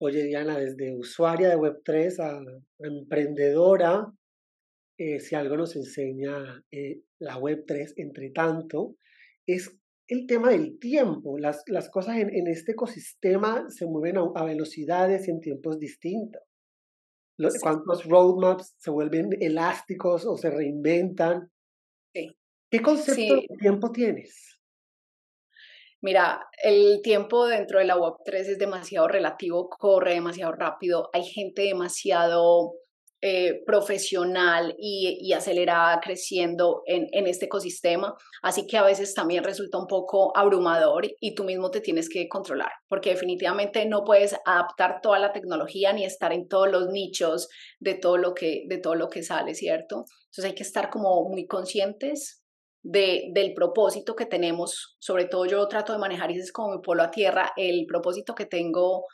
Oye, 0.04 0.24
Diana, 0.24 0.58
desde 0.58 0.92
usuaria 0.92 1.48
de 1.48 1.56
Web3 1.56 2.18
a 2.18 2.42
emprendedora, 2.80 4.12
eh, 4.98 5.20
si 5.20 5.36
algo 5.36 5.56
nos 5.56 5.76
enseña 5.76 6.60
eh, 6.72 7.02
la 7.20 7.38
Web3, 7.38 7.92
entre 7.98 8.30
tanto, 8.30 8.96
es 9.46 9.78
el 10.08 10.26
tema 10.26 10.50
del 10.50 10.80
tiempo. 10.80 11.38
Las, 11.38 11.62
las 11.68 11.88
cosas 11.88 12.16
en, 12.16 12.34
en, 12.34 12.48
este 12.48 12.72
ecosistema 12.72 13.70
se 13.70 13.86
mueven 13.86 14.16
a, 14.34 14.44
velocidades 14.44 15.28
y 15.28 15.30
en 15.30 15.40
tiempos 15.40 15.78
distintos. 15.78 16.42
Los, 17.38 17.60
¿Cuántos 17.60 18.04
roadmaps 18.04 18.74
se 18.78 18.90
vuelven 18.90 19.30
elásticos 19.38 20.26
o 20.26 20.36
se 20.36 20.50
reinventan? 20.50 21.48
Sí. 22.12 22.36
¿Qué 22.68 22.82
concepto 22.82 23.36
de 23.36 23.46
tiempo 23.56 23.92
tienes? 23.92 24.60
Mira, 26.02 26.48
el 26.60 27.00
tiempo 27.00 27.46
dentro 27.46 27.78
de 27.78 27.84
la 27.84 27.96
Web3 27.96 28.34
es 28.34 28.58
demasiado 28.58 29.06
relativo, 29.06 29.68
corre 29.68 30.14
demasiado 30.14 30.50
rápido, 30.50 31.08
hay 31.12 31.22
gente 31.22 31.62
demasiado 31.62 32.72
eh, 33.20 33.62
profesional 33.64 34.74
y, 34.78 35.18
y, 35.20 35.32
acelerada 35.32 36.00
creciendo 36.00 36.82
en, 36.86 37.06
en, 37.12 37.28
este 37.28 37.44
ecosistema, 37.44 38.16
así 38.42 38.66
que 38.66 38.78
a 38.78 38.82
veces 38.82 39.14
también 39.14 39.44
resulta 39.44 39.78
un 39.78 39.86
poco 39.86 40.36
abrumador 40.36 41.06
y 41.20 41.36
tú 41.36 41.44
mismo 41.44 41.70
te 41.70 41.80
tienes 41.80 42.08
que 42.08 42.28
controlar, 42.28 42.72
porque 42.88 43.10
definitivamente 43.10 43.86
no 43.86 44.02
puedes 44.02 44.34
adaptar 44.44 45.00
toda 45.02 45.20
la 45.20 45.32
tecnología 45.32 45.92
ni 45.92 46.04
estar 46.04 46.32
en 46.32 46.48
todos 46.48 46.68
los 46.68 46.88
nichos 46.88 47.48
de 47.78 47.94
todo 47.94 48.16
lo 48.16 48.34
que, 48.34 48.64
de 48.66 48.78
todo 48.78 48.96
lo 48.96 49.08
que 49.08 49.22
sale, 49.22 49.54
¿cierto? 49.54 50.04
Entonces 50.24 50.46
hay 50.46 50.56
que 50.56 50.64
estar 50.64 50.90
como 50.90 51.28
muy 51.28 51.46
conscientes 51.46 52.41
de, 52.82 53.30
del 53.32 53.54
propósito 53.54 54.14
que 54.16 54.26
tenemos, 54.26 54.96
sobre 54.98 55.26
todo 55.26 55.46
yo 55.46 55.66
trato 55.68 55.92
de 55.92 55.98
manejar, 55.98 56.30
y 56.30 56.38
es 56.38 56.52
como 56.52 56.76
mi 56.76 56.82
polo 56.82 57.02
a 57.02 57.10
tierra, 57.10 57.52
el 57.56 57.86
propósito 57.86 58.34
que 58.34 58.46
tengo 58.46 59.06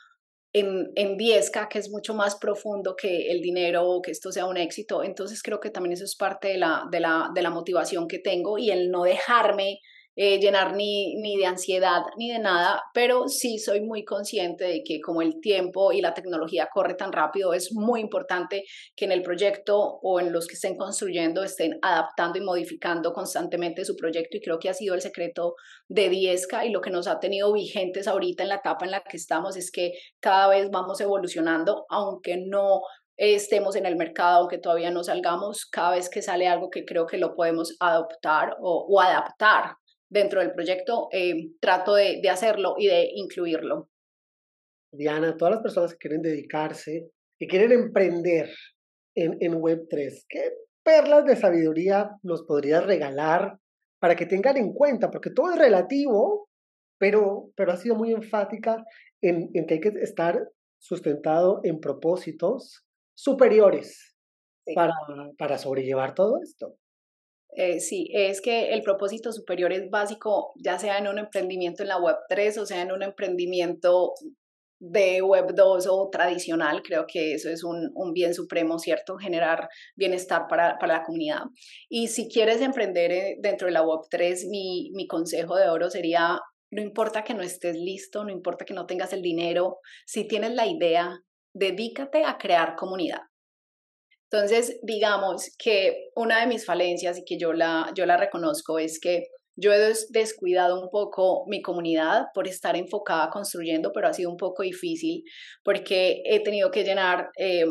en, 0.53 0.91
en 0.95 1.17
Viesca, 1.17 1.69
que 1.69 1.79
es 1.79 1.89
mucho 1.89 2.13
más 2.13 2.35
profundo 2.35 2.95
que 2.95 3.31
el 3.31 3.41
dinero 3.41 3.87
o 3.87 4.01
que 4.01 4.11
esto 4.11 4.31
sea 4.31 4.45
un 4.45 4.57
éxito. 4.57 5.03
Entonces 5.03 5.43
creo 5.43 5.59
que 5.59 5.69
también 5.69 5.93
eso 5.93 6.05
es 6.05 6.15
parte 6.15 6.49
de 6.49 6.57
la, 6.57 6.85
de 6.91 6.99
la, 6.99 7.29
de 7.33 7.41
la 7.41 7.51
motivación 7.51 8.07
que 8.07 8.19
tengo 8.19 8.57
y 8.57 8.71
el 8.71 8.89
no 8.89 9.03
dejarme 9.03 9.79
eh, 10.15 10.39
llenar 10.39 10.75
ni, 10.75 11.15
ni 11.15 11.37
de 11.37 11.45
ansiedad 11.45 12.01
ni 12.17 12.31
de 12.31 12.39
nada, 12.39 12.83
pero 12.93 13.27
sí 13.27 13.57
soy 13.57 13.81
muy 13.81 14.03
consciente 14.03 14.65
de 14.65 14.83
que 14.83 14.99
como 14.99 15.21
el 15.21 15.39
tiempo 15.39 15.91
y 15.91 16.01
la 16.01 16.13
tecnología 16.13 16.69
corre 16.73 16.95
tan 16.95 17.11
rápido, 17.11 17.53
es 17.53 17.73
muy 17.73 18.01
importante 18.01 18.65
que 18.95 19.05
en 19.05 19.11
el 19.11 19.21
proyecto 19.21 19.79
o 19.79 20.19
en 20.19 20.33
los 20.33 20.47
que 20.47 20.55
estén 20.55 20.75
construyendo 20.75 21.43
estén 21.43 21.79
adaptando 21.81 22.37
y 22.37 22.41
modificando 22.41 23.13
constantemente 23.13 23.85
su 23.85 23.95
proyecto 23.95 24.37
y 24.37 24.41
creo 24.41 24.59
que 24.59 24.69
ha 24.69 24.73
sido 24.73 24.95
el 24.95 25.01
secreto 25.01 25.55
de 25.87 26.09
Diezca 26.09 26.65
y 26.65 26.71
lo 26.71 26.81
que 26.81 26.91
nos 26.91 27.07
ha 27.07 27.19
tenido 27.19 27.53
vigentes 27.53 28.07
ahorita 28.07 28.43
en 28.43 28.49
la 28.49 28.55
etapa 28.55 28.85
en 28.85 28.91
la 28.91 29.03
que 29.03 29.17
estamos 29.17 29.55
es 29.57 29.71
que 29.71 29.93
cada 30.19 30.49
vez 30.49 30.69
vamos 30.69 30.99
evolucionando, 31.01 31.85
aunque 31.89 32.37
no 32.37 32.81
estemos 33.17 33.75
en 33.75 33.85
el 33.85 33.95
mercado, 33.95 34.39
aunque 34.39 34.57
todavía 34.57 34.91
no 34.91 35.03
salgamos, 35.03 35.65
cada 35.65 35.91
vez 35.91 36.09
que 36.09 36.21
sale 36.21 36.47
algo 36.47 36.69
que 36.69 36.85
creo 36.85 37.05
que 37.05 37.17
lo 37.17 37.35
podemos 37.35 37.75
adoptar 37.79 38.55
o, 38.61 38.85
o 38.89 39.01
adaptar 39.01 39.78
dentro 40.09 40.41
del 40.41 40.53
proyecto, 40.53 41.07
eh, 41.11 41.51
trato 41.59 41.95
de, 41.95 42.19
de, 42.21 42.29
hacerlo 42.29 42.75
y 42.77 42.87
de 42.87 43.09
incluirlo. 43.15 43.89
Diana, 44.91 45.37
todas 45.37 45.55
las 45.55 45.63
personas 45.63 45.93
que 45.93 45.99
quieren 45.99 46.21
dedicarse, 46.21 47.11
que 47.37 47.47
quieren 47.47 47.71
emprender 47.71 48.49
en, 49.15 49.37
en 49.39 49.53
Web3, 49.53 50.25
¿qué 50.27 50.51
perlas 50.83 51.25
de 51.25 51.35
sabiduría 51.35 52.11
nos 52.23 52.43
podrías 52.43 52.85
regalar 52.85 53.59
para 53.99 54.15
que 54.15 54.25
tengan 54.25 54.57
en 54.57 54.73
cuenta? 54.73 55.11
Porque 55.11 55.29
todo 55.29 55.51
es 55.51 55.59
relativo, 55.59 56.49
pero, 56.97 57.51
pero 57.55 57.71
ha 57.71 57.77
sido 57.77 57.95
muy 57.95 58.11
enfática 58.11 58.83
en, 59.21 59.49
en 59.53 59.65
que 59.67 59.75
hay 59.75 59.79
que 59.79 59.93
estar 60.01 60.49
sustentado 60.79 61.59
en 61.63 61.79
propósitos 61.79 62.83
superiores 63.15 64.15
sí. 64.65 64.73
para, 64.73 64.93
para 65.37 65.57
sobrellevar 65.57 66.15
todo 66.15 66.39
esto. 66.41 66.77
Eh, 67.51 67.79
sí, 67.79 68.09
es 68.13 68.41
que 68.41 68.73
el 68.73 68.83
propósito 68.83 69.31
superior 69.31 69.73
es 69.73 69.89
básico, 69.89 70.53
ya 70.63 70.77
sea 70.77 70.97
en 70.99 71.07
un 71.07 71.17
emprendimiento 71.17 71.81
en 71.83 71.89
la 71.89 71.97
Web 71.97 72.17
3 72.29 72.59
o 72.59 72.65
sea 72.65 72.81
en 72.81 72.91
un 72.91 73.01
emprendimiento 73.01 74.13
de 74.79 75.21
Web 75.21 75.55
2 75.55 75.87
o 75.89 76.09
tradicional, 76.09 76.81
creo 76.81 77.05
que 77.05 77.33
eso 77.33 77.49
es 77.49 77.63
un, 77.63 77.91
bien 78.13 78.33
supremo, 78.33 78.79
¿cierto? 78.79 79.17
Generar 79.17 79.67
bienestar 79.95 80.47
para, 80.47 80.77
para, 80.79 80.99
la 80.99 81.03
comunidad. 81.03 81.41
Y 81.89 82.07
si 82.07 82.29
quieres 82.29 82.61
emprender 82.61 83.11
eh, 83.11 83.37
dentro 83.41 83.67
de 83.67 83.73
la 83.73 83.81
Web 83.81 84.01
3, 84.09 84.47
mi, 84.49 84.91
mi 84.93 85.05
consejo 85.07 85.57
de 85.57 85.69
oro 85.69 85.89
sería, 85.89 86.39
no 86.71 86.81
importa 86.81 87.23
que 87.23 87.33
no 87.33 87.41
estés 87.41 87.75
listo, 87.75 88.23
no 88.23 88.31
importa 88.31 88.63
que 88.63 88.73
no 88.73 88.85
tengas 88.85 89.11
el 89.11 89.21
dinero, 89.21 89.79
si 90.05 90.27
tienes 90.27 90.53
la 90.53 90.65
idea, 90.65 91.19
dedícate 91.53 92.23
a 92.23 92.37
crear 92.37 92.75
comunidad. 92.75 93.21
Entonces, 94.31 94.79
digamos 94.83 95.55
que 95.57 96.09
una 96.15 96.41
de 96.41 96.47
mis 96.47 96.65
falencias 96.65 97.17
y 97.17 97.25
que 97.25 97.39
yo 97.39 97.51
la, 97.53 97.91
yo 97.95 98.05
la 98.05 98.15
reconozco 98.15 98.77
es 98.77 98.99
que 98.99 99.27
yo 99.61 99.73
he 99.73 99.93
descuidado 100.11 100.81
un 100.81 100.89
poco 100.89 101.43
mi 101.47 101.61
comunidad 101.61 102.27
por 102.33 102.47
estar 102.47 102.77
enfocada 102.77 103.29
construyendo, 103.29 103.91
pero 103.91 104.07
ha 104.07 104.13
sido 104.13 104.29
un 104.29 104.37
poco 104.37 104.63
difícil 104.63 105.23
porque 105.63 106.21
he 106.25 106.41
tenido 106.41 106.71
que 106.71 106.83
llenar, 106.83 107.29
eh, 107.37 107.65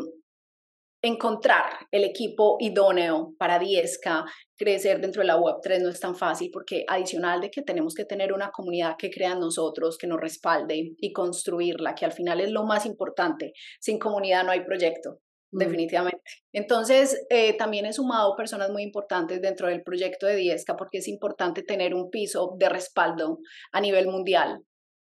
encontrar 1.00 1.86
el 1.92 2.04
equipo 2.04 2.56
idóneo 2.60 3.34
para 3.38 3.58
10K. 3.58 4.24
Crecer 4.56 5.00
dentro 5.00 5.22
de 5.22 5.28
la 5.28 5.38
Web3 5.38 5.80
no 5.80 5.88
es 5.88 6.00
tan 6.00 6.16
fácil 6.16 6.50
porque 6.52 6.84
adicional 6.88 7.40
de 7.40 7.50
que 7.50 7.62
tenemos 7.62 7.94
que 7.94 8.04
tener 8.04 8.32
una 8.32 8.50
comunidad 8.50 8.96
que 8.98 9.10
crea 9.10 9.32
en 9.32 9.40
nosotros, 9.40 9.96
que 9.96 10.08
nos 10.08 10.20
respalde 10.20 10.94
y 10.98 11.12
construirla, 11.12 11.94
que 11.94 12.04
al 12.04 12.12
final 12.12 12.40
es 12.40 12.50
lo 12.50 12.64
más 12.64 12.84
importante. 12.84 13.52
Sin 13.80 13.98
comunidad 13.98 14.44
no 14.44 14.50
hay 14.50 14.64
proyecto. 14.64 15.20
Mm. 15.50 15.58
definitivamente. 15.58 16.22
Entonces, 16.52 17.24
eh, 17.30 17.56
también 17.56 17.87
he 17.87 17.92
sumado 17.92 18.37
personas 18.37 18.70
muy 18.70 18.82
importantes 18.82 19.40
dentro 19.40 19.68
del 19.68 19.82
proyecto 19.82 20.26
de 20.26 20.37
Diezca 20.37 20.76
porque 20.76 20.98
es 20.98 21.08
importante 21.08 21.62
tener 21.62 21.94
un 21.94 22.11
piso 22.11 22.54
de 22.58 22.68
respaldo 22.68 23.38
a 23.72 23.80
nivel 23.80 24.06
mundial. 24.08 24.61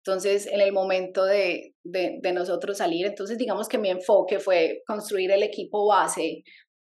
Entonces, 0.06 0.48
en 0.48 0.62
el 0.62 0.72
momento 0.72 1.26
de, 1.26 1.76
de, 1.84 2.20
de 2.22 2.34
nosotros 2.34 2.78
salir, 2.78 3.06
entonces 3.06 3.38
digamos 3.38 3.68
que 3.68 3.78
mi 3.78 3.90
enfoque 3.90 4.40
fue 4.40 4.82
construir 4.88 5.32
el 5.32 5.44
equipo 5.44 5.86
base 5.88 6.44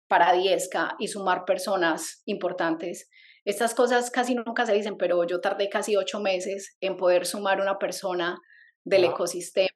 para 0.08 0.34
Diezca 0.34 0.96
y 1.00 1.08
sumar 1.08 1.44
personas 1.46 2.22
importantes. 2.26 3.10
Estas 3.44 3.74
cosas 3.74 4.12
casi 4.12 4.36
nunca 4.36 4.66
se 4.66 4.74
dicen, 4.74 4.98
pero 4.98 5.26
yo 5.26 5.42
tardé 5.42 5.68
casi 5.68 5.96
ocho 5.96 6.20
meses 6.20 6.78
en 6.80 6.96
poder 6.96 7.26
sumar 7.26 7.60
una 7.60 7.80
persona 7.80 8.38
del 8.86 9.06
ecosistema 9.06 9.70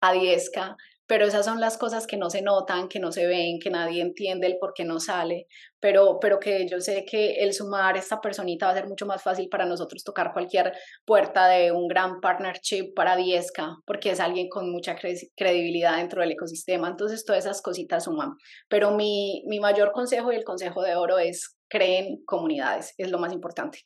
a 0.00 0.12
Diezca 0.12 0.76
pero 1.06 1.26
esas 1.26 1.44
son 1.44 1.60
las 1.60 1.78
cosas 1.78 2.06
que 2.06 2.16
no 2.16 2.30
se 2.30 2.42
notan, 2.42 2.88
que 2.88 3.00
no 3.00 3.12
se 3.12 3.26
ven, 3.26 3.58
que 3.58 3.70
nadie 3.70 4.02
entiende 4.02 4.46
el 4.46 4.58
por 4.58 4.72
qué 4.74 4.84
no 4.84 5.00
sale, 5.00 5.46
pero, 5.80 6.18
pero 6.20 6.38
que 6.38 6.66
yo 6.68 6.80
sé 6.80 7.04
que 7.04 7.42
el 7.42 7.52
sumar 7.52 7.96
esta 7.96 8.20
personita 8.20 8.66
va 8.66 8.72
a 8.72 8.76
ser 8.76 8.88
mucho 8.88 9.06
más 9.06 9.22
fácil 9.22 9.48
para 9.48 9.66
nosotros 9.66 10.04
tocar 10.04 10.32
cualquier 10.32 10.72
puerta 11.04 11.48
de 11.48 11.72
un 11.72 11.88
gran 11.88 12.20
partnership 12.20 12.94
para 12.94 13.16
Diezca, 13.16 13.76
porque 13.84 14.10
es 14.10 14.20
alguien 14.20 14.48
con 14.48 14.70
mucha 14.70 14.96
credibilidad 14.96 15.96
dentro 15.96 16.20
del 16.20 16.32
ecosistema, 16.32 16.88
entonces 16.88 17.24
todas 17.24 17.44
esas 17.44 17.62
cositas 17.62 18.04
suman, 18.04 18.36
pero 18.68 18.92
mi, 18.92 19.42
mi 19.46 19.60
mayor 19.60 19.92
consejo 19.92 20.32
y 20.32 20.36
el 20.36 20.44
consejo 20.44 20.82
de 20.82 20.96
oro 20.96 21.18
es 21.18 21.56
creen 21.68 22.22
comunidades, 22.24 22.94
es 22.98 23.10
lo 23.10 23.18
más 23.18 23.32
importante. 23.32 23.80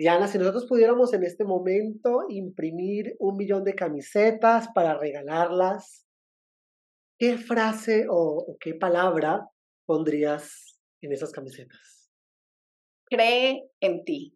Diana, 0.00 0.28
si 0.28 0.38
nosotros 0.38 0.64
pudiéramos 0.64 1.12
en 1.12 1.24
este 1.24 1.44
momento 1.44 2.24
imprimir 2.30 3.16
un 3.18 3.36
millón 3.36 3.64
de 3.64 3.74
camisetas 3.74 4.68
para 4.74 4.96
regalarlas, 4.96 6.06
¿qué 7.18 7.36
frase 7.36 8.06
o, 8.08 8.56
qué 8.58 8.72
palabra 8.72 9.46
pondrías 9.84 10.80
en 11.02 11.12
esas 11.12 11.32
camisetas? 11.32 12.10
Cree 13.10 13.68
en 13.78 14.02
ti. 14.02 14.34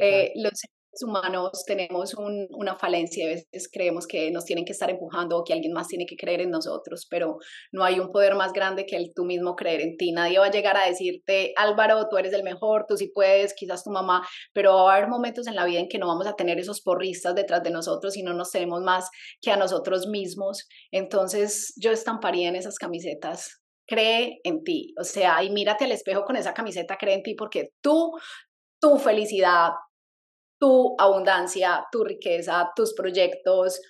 Eh, 0.00 0.30
los 0.36 0.52
humanos 1.02 1.64
tenemos 1.66 2.14
una 2.14 2.76
falencia, 2.76 3.26
a 3.26 3.28
veces 3.30 3.68
creemos 3.72 4.06
que 4.06 4.30
nos 4.30 4.44
tienen 4.44 4.64
que 4.64 4.72
estar 4.72 4.90
empujando 4.90 5.38
o 5.38 5.44
que 5.44 5.52
alguien 5.52 5.72
más 5.72 5.88
tiene 5.88 6.06
que 6.06 6.16
creer 6.16 6.40
en 6.40 6.50
nosotros, 6.50 7.06
pero 7.10 7.38
no 7.72 7.84
hay 7.84 8.00
un 8.00 8.10
poder 8.10 8.34
más 8.34 8.52
grande 8.52 8.86
que 8.86 8.96
el 8.96 9.12
tú 9.14 9.24
mismo 9.24 9.56
creer 9.56 9.80
en 9.80 9.96
ti. 9.96 10.12
Nadie 10.12 10.38
va 10.38 10.46
a 10.46 10.50
llegar 10.50 10.76
a 10.76 10.86
decirte, 10.86 11.52
Álvaro, 11.56 12.08
tú 12.08 12.16
eres 12.16 12.32
el 12.32 12.42
mejor, 12.42 12.86
tú 12.88 12.96
sí 12.96 13.10
puedes, 13.14 13.54
quizás 13.54 13.84
tu 13.84 13.90
mamá, 13.90 14.26
pero 14.52 14.74
va 14.74 14.92
a 14.92 14.96
haber 14.96 15.08
momentos 15.08 15.46
en 15.46 15.54
la 15.54 15.64
vida 15.64 15.80
en 15.80 15.88
que 15.88 15.98
no 15.98 16.06
vamos 16.06 16.26
a 16.26 16.34
tener 16.34 16.58
esos 16.58 16.80
porristas 16.80 17.34
detrás 17.34 17.62
de 17.62 17.70
nosotros 17.70 18.16
y 18.16 18.22
no 18.22 18.34
nos 18.34 18.50
tenemos 18.50 18.82
más 18.82 19.08
que 19.40 19.50
a 19.50 19.56
nosotros 19.56 20.06
mismos. 20.06 20.66
Entonces 20.90 21.72
yo 21.76 21.90
estamparía 21.92 22.48
en 22.48 22.56
esas 22.56 22.76
camisetas 22.76 23.60
cree 23.88 24.38
en 24.44 24.62
ti, 24.62 24.94
o 25.00 25.04
sea, 25.04 25.42
y 25.42 25.50
mírate 25.50 25.86
al 25.86 25.92
espejo 25.92 26.24
con 26.24 26.36
esa 26.36 26.52
camiseta, 26.52 26.98
cree 26.98 27.14
en 27.14 27.22
ti, 27.22 27.34
porque 27.34 27.70
tú, 27.80 28.12
tu 28.80 28.98
felicidad, 28.98 29.70
tu 30.58 30.94
abundancia, 30.98 31.86
tu 31.92 32.04
riqueza, 32.04 32.70
tus 32.74 32.94
proyectos, 32.94 33.80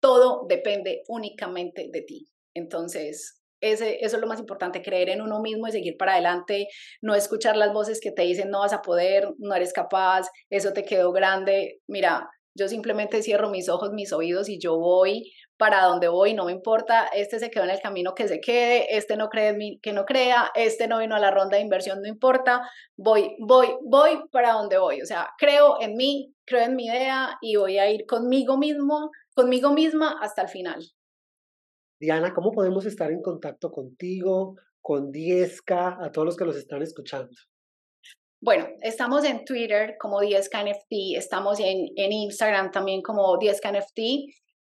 todo 0.00 0.46
depende 0.48 1.02
únicamente 1.08 1.88
de 1.92 2.02
ti. 2.02 2.26
Entonces, 2.54 3.40
ese, 3.60 3.98
eso 4.04 4.16
es 4.16 4.20
lo 4.22 4.26
más 4.26 4.40
importante, 4.40 4.82
creer 4.82 5.10
en 5.10 5.20
uno 5.20 5.40
mismo 5.40 5.68
y 5.68 5.72
seguir 5.72 5.96
para 5.98 6.14
adelante, 6.14 6.68
no 7.02 7.14
escuchar 7.14 7.56
las 7.56 7.72
voces 7.72 8.00
que 8.00 8.10
te 8.10 8.22
dicen 8.22 8.50
no 8.50 8.60
vas 8.60 8.72
a 8.72 8.82
poder, 8.82 9.28
no 9.38 9.54
eres 9.54 9.72
capaz, 9.72 10.28
eso 10.48 10.72
te 10.72 10.84
quedó 10.84 11.12
grande. 11.12 11.80
Mira, 11.86 12.28
yo 12.54 12.68
simplemente 12.68 13.22
cierro 13.22 13.50
mis 13.50 13.68
ojos, 13.68 13.92
mis 13.92 14.12
oídos 14.12 14.48
y 14.48 14.58
yo 14.58 14.76
voy 14.78 15.32
para 15.56 15.84
donde 15.84 16.08
voy, 16.08 16.32
no 16.32 16.46
me 16.46 16.52
importa, 16.52 17.06
este 17.14 17.38
se 17.38 17.50
quedó 17.50 17.64
en 17.64 17.70
el 17.70 17.80
camino 17.80 18.14
que 18.14 18.28
se 18.28 18.40
quede, 18.40 18.96
este 18.96 19.16
no 19.16 19.28
cree 19.28 19.48
en 19.48 19.58
mí, 19.58 19.78
que 19.82 19.92
no 19.92 20.06
crea, 20.06 20.50
este 20.54 20.88
no 20.88 21.00
vino 21.00 21.14
a 21.14 21.18
la 21.18 21.30
ronda 21.30 21.58
de 21.58 21.62
inversión, 21.62 22.00
no 22.00 22.08
importa, 22.08 22.62
voy, 22.96 23.36
voy, 23.38 23.68
voy 23.84 24.22
para 24.32 24.52
donde 24.52 24.78
voy, 24.78 25.02
o 25.02 25.06
sea, 25.06 25.28
creo 25.36 25.76
en 25.80 25.96
mí, 25.96 26.34
creo 26.46 26.62
en 26.62 26.76
mi 26.76 26.86
idea 26.86 27.36
y 27.42 27.56
voy 27.56 27.78
a 27.78 27.90
ir 27.90 28.06
conmigo 28.06 28.56
mismo, 28.56 29.10
conmigo 29.34 29.70
misma 29.72 30.16
hasta 30.22 30.42
el 30.42 30.48
final. 30.48 30.82
Diana, 32.00 32.32
¿cómo 32.32 32.52
podemos 32.52 32.86
estar 32.86 33.10
en 33.10 33.20
contacto 33.20 33.70
contigo, 33.70 34.56
con 34.80 35.12
Diezca, 35.12 35.98
a 36.02 36.10
todos 36.10 36.24
los 36.24 36.36
que 36.38 36.46
los 36.46 36.56
están 36.56 36.80
escuchando? 36.80 37.36
Bueno, 38.40 38.68
estamos 38.80 39.24
en 39.24 39.44
Twitter 39.44 39.96
como 39.98 40.20
10KNFT, 40.20 41.16
estamos 41.16 41.60
en, 41.60 41.88
en 41.96 42.12
Instagram 42.12 42.70
también 42.70 43.02
como 43.02 43.36
10KNFT 43.38 44.32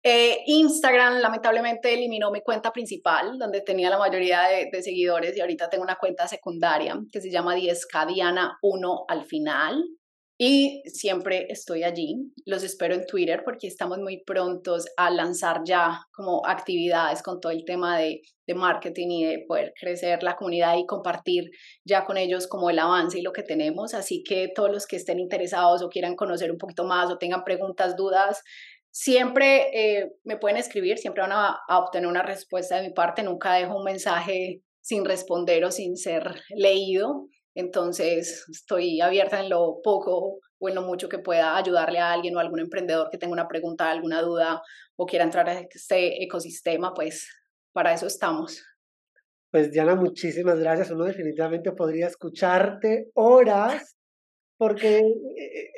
eh, 0.04 0.41
Instagram 0.47 1.19
lamentablemente 1.19 1.93
eliminó 1.93 2.32
mi 2.32 2.41
cuenta 2.41 2.71
principal, 2.71 3.38
donde 3.38 3.62
tenía 3.62 3.89
la 3.89 4.00
mayoría 4.00 4.41
de, 4.71 4.82
seguidores, 4.82 5.38
y 5.38 5.41
ahorita 5.41 5.69
tengo 5.69 5.84
una 5.84 5.97
cuenta 5.97 6.28
secundaria 6.28 7.00
que 7.12 7.21
se 7.21 7.30
llama 7.30 7.56
10K 7.56 8.08
Diana 8.08 8.58
1 8.63 9.06
al 9.08 9.26
final. 9.26 9.84
Y 10.43 10.82
siempre 10.88 11.45
estoy 11.49 11.84
allí. 11.84 12.15
Los 12.47 12.63
espero 12.63 12.95
en 12.95 13.06
Twitter 13.06 13.43
porque 13.45 13.67
estamos 13.67 13.99
muy 13.99 14.23
prontos 14.23 14.88
a 14.97 15.12
lanzar 15.12 15.62
ya 15.63 15.99
como 16.12 16.41
actividades 16.47 17.21
con 17.21 17.39
todo 17.39 17.51
el 17.51 17.63
tema 17.63 17.99
de, 17.99 18.21
de 18.47 18.56
marketing 18.56 19.08
y 19.12 19.23
de 19.23 19.45
poder 19.47 19.71
crecer 19.80 20.23
la 20.23 20.36
comunidad 20.36 20.77
y 20.80 20.88
compartir 20.88 21.51
ya 21.86 22.06
con 22.06 22.17
ellos 22.17 22.47
como 22.47 22.71
el 22.71 22.80
avance 22.80 23.19
y 23.19 23.21
lo 23.21 23.34
que 23.34 23.43
tenemos. 23.43 23.93
Así 23.93 24.23
que 24.23 24.47
todos 24.56 24.71
los 24.71 24.88
que 24.88 24.95
estén 24.95 25.19
interesados 25.19 25.84
o 25.84 25.89
quieran 25.89 26.15
conocer 26.15 26.51
un 26.51 26.58
poquito 26.58 26.86
más 26.86 27.12
o 27.12 27.19
tengan 27.19 27.43
preguntas, 27.43 27.95
dudas, 27.95 28.41
Siempre 28.93 29.69
eh, 29.73 30.12
me 30.25 30.36
pueden 30.36 30.58
escribir, 30.58 30.97
siempre 30.97 31.21
van 31.21 31.32
a, 31.32 31.62
obtener 31.69 32.10
una 32.10 32.23
respuesta 32.23 32.75
de 32.75 32.89
mi 32.89 32.93
parte, 32.93 33.23
nunca 33.23 33.54
dejo 33.54 33.77
un 33.77 33.86
mensaje 33.86 34.63
sin 34.82 35.06
responder 35.06 35.63
o 35.63 35.71
sin 35.71 35.95
ser 35.95 36.41
leído. 36.49 37.30
Entonces, 37.55 38.45
estoy 38.49 39.01
abierta 39.01 39.39
en 39.39 39.49
lo 39.49 39.81
poco 39.83 40.39
o 40.59 40.69
en 40.69 40.75
lo 40.75 40.83
mucho 40.83 41.09
que 41.09 41.19
pueda 41.19 41.57
ayudarle 41.57 41.99
a 41.99 42.13
alguien 42.13 42.35
o 42.35 42.39
a 42.39 42.43
algún 42.43 42.59
emprendedor 42.59 43.09
que 43.09 43.17
tenga 43.17 43.33
una 43.33 43.47
pregunta, 43.47 43.89
alguna 43.89 44.21
duda 44.21 44.61
o 44.95 45.05
quiera 45.05 45.25
entrar 45.25 45.49
a 45.49 45.59
este 45.59 46.23
ecosistema, 46.23 46.93
pues 46.93 47.27
para 47.73 47.93
eso 47.93 48.07
estamos. 48.07 48.63
Pues 49.51 49.71
Diana, 49.71 49.95
muchísimas 49.95 50.59
gracias. 50.59 50.91
Uno 50.91 51.05
definitivamente 51.05 51.71
podría 51.73 52.07
escucharte 52.07 53.09
horas 53.15 53.97
porque 54.57 54.99
eh, 54.99 55.71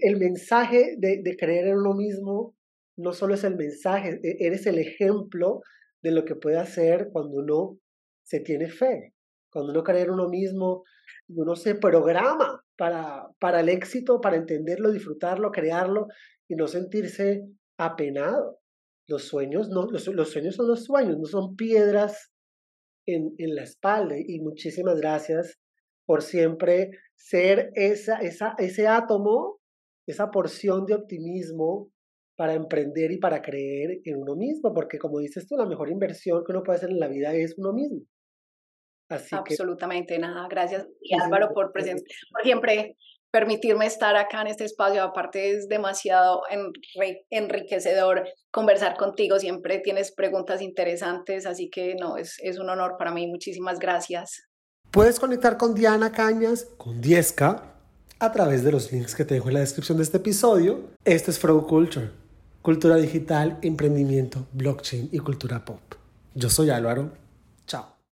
el, 0.00 0.18
mensaje 0.18 0.96
de, 0.98 1.22
de, 1.22 1.36
creer 1.36 1.68
en 1.68 1.78
uno 1.78 1.94
mismo 1.94 2.56
no 2.96 3.12
solo 3.12 3.34
es 3.34 3.44
el 3.44 3.56
mensaje, 3.56 4.18
e, 4.22 4.46
eres 4.46 4.66
el 4.66 4.78
ejemplo 4.78 5.60
de 6.02 6.10
lo 6.10 6.24
que 6.24 6.34
puede 6.34 6.58
hacer 6.58 7.10
cuando 7.12 7.38
uno 7.38 7.78
se 8.24 8.40
tiene 8.40 8.68
fe, 8.68 9.14
cuando 9.56 9.72
uno 9.72 9.82
cree 9.82 10.02
en 10.02 10.10
uno 10.10 10.28
mismo 10.28 10.84
uno 11.28 11.56
se 11.56 11.76
programa 11.76 12.62
para, 12.76 13.26
para 13.38 13.60
el 13.60 13.70
éxito, 13.70 14.20
para 14.20 14.36
entenderlo, 14.36 14.92
disfrutarlo, 14.92 15.50
crearlo 15.50 16.08
y 16.46 16.56
no 16.56 16.66
sentirse 16.66 17.42
apenado. 17.78 18.58
Los 19.08 19.22
sueños, 19.22 19.70
no, 19.70 19.86
los 19.90 20.02
sueños 20.30 20.56
son 20.56 20.68
los 20.68 20.84
sueños, 20.84 21.16
no 21.18 21.24
son 21.24 21.56
piedras 21.56 22.34
en, 23.06 23.32
en 23.38 23.54
la 23.54 23.62
espalda. 23.62 24.16
Y 24.18 24.40
muchísimas 24.40 25.00
gracias 25.00 25.58
por 26.04 26.20
siempre 26.20 26.90
ser 27.14 27.70
esa, 27.76 28.18
esa, 28.18 28.56
ese 28.58 28.86
átomo, 28.86 29.58
esa 30.06 30.30
porción 30.30 30.84
de 30.84 30.96
optimismo 30.96 31.90
para 32.36 32.52
emprender 32.52 33.10
y 33.10 33.18
para 33.18 33.40
creer 33.40 34.02
en 34.04 34.18
uno 34.18 34.36
mismo, 34.36 34.74
porque 34.74 34.98
como 34.98 35.20
dices 35.20 35.46
tú, 35.48 35.56
la 35.56 35.64
mejor 35.64 35.90
inversión 35.90 36.44
que 36.44 36.52
uno 36.52 36.62
puede 36.62 36.76
hacer 36.76 36.90
en 36.90 37.00
la 37.00 37.08
vida 37.08 37.34
es 37.34 37.54
uno 37.56 37.72
mismo. 37.72 38.02
Así 39.08 39.34
Absolutamente 39.34 40.18
nada. 40.18 40.46
Gracias, 40.48 40.86
Álvaro, 41.22 41.52
por, 41.54 41.72
por 41.72 41.82
siempre 42.42 42.96
permitirme 43.30 43.86
estar 43.86 44.16
acá 44.16 44.40
en 44.40 44.48
este 44.48 44.64
espacio. 44.64 45.02
Aparte 45.02 45.50
es 45.50 45.68
demasiado 45.68 46.42
enriquecedor 47.30 48.26
conversar 48.50 48.96
contigo. 48.96 49.38
Siempre 49.38 49.78
tienes 49.80 50.12
preguntas 50.12 50.62
interesantes, 50.62 51.46
así 51.46 51.68
que 51.68 51.94
no, 51.94 52.16
es, 52.16 52.36
es 52.42 52.58
un 52.58 52.70
honor 52.70 52.96
para 52.98 53.12
mí. 53.12 53.26
Muchísimas 53.26 53.78
gracias. 53.78 54.42
Puedes 54.90 55.20
conectar 55.20 55.58
con 55.58 55.74
Diana 55.74 56.12
Cañas, 56.12 56.66
con 56.78 57.02
10K, 57.02 57.62
a 58.18 58.32
través 58.32 58.64
de 58.64 58.72
los 58.72 58.90
links 58.92 59.14
que 59.14 59.24
te 59.24 59.34
dejo 59.34 59.48
en 59.48 59.54
la 59.54 59.60
descripción 59.60 59.98
de 59.98 60.04
este 60.04 60.16
episodio. 60.16 60.90
Esto 61.04 61.30
es 61.30 61.38
Flow 61.38 61.66
Culture, 61.66 62.10
cultura 62.62 62.96
digital, 62.96 63.58
emprendimiento, 63.62 64.46
blockchain 64.52 65.10
y 65.12 65.18
cultura 65.18 65.64
pop. 65.64 65.80
Yo 66.34 66.48
soy 66.48 66.70
Álvaro. 66.70 67.12
Chao. 67.66 67.95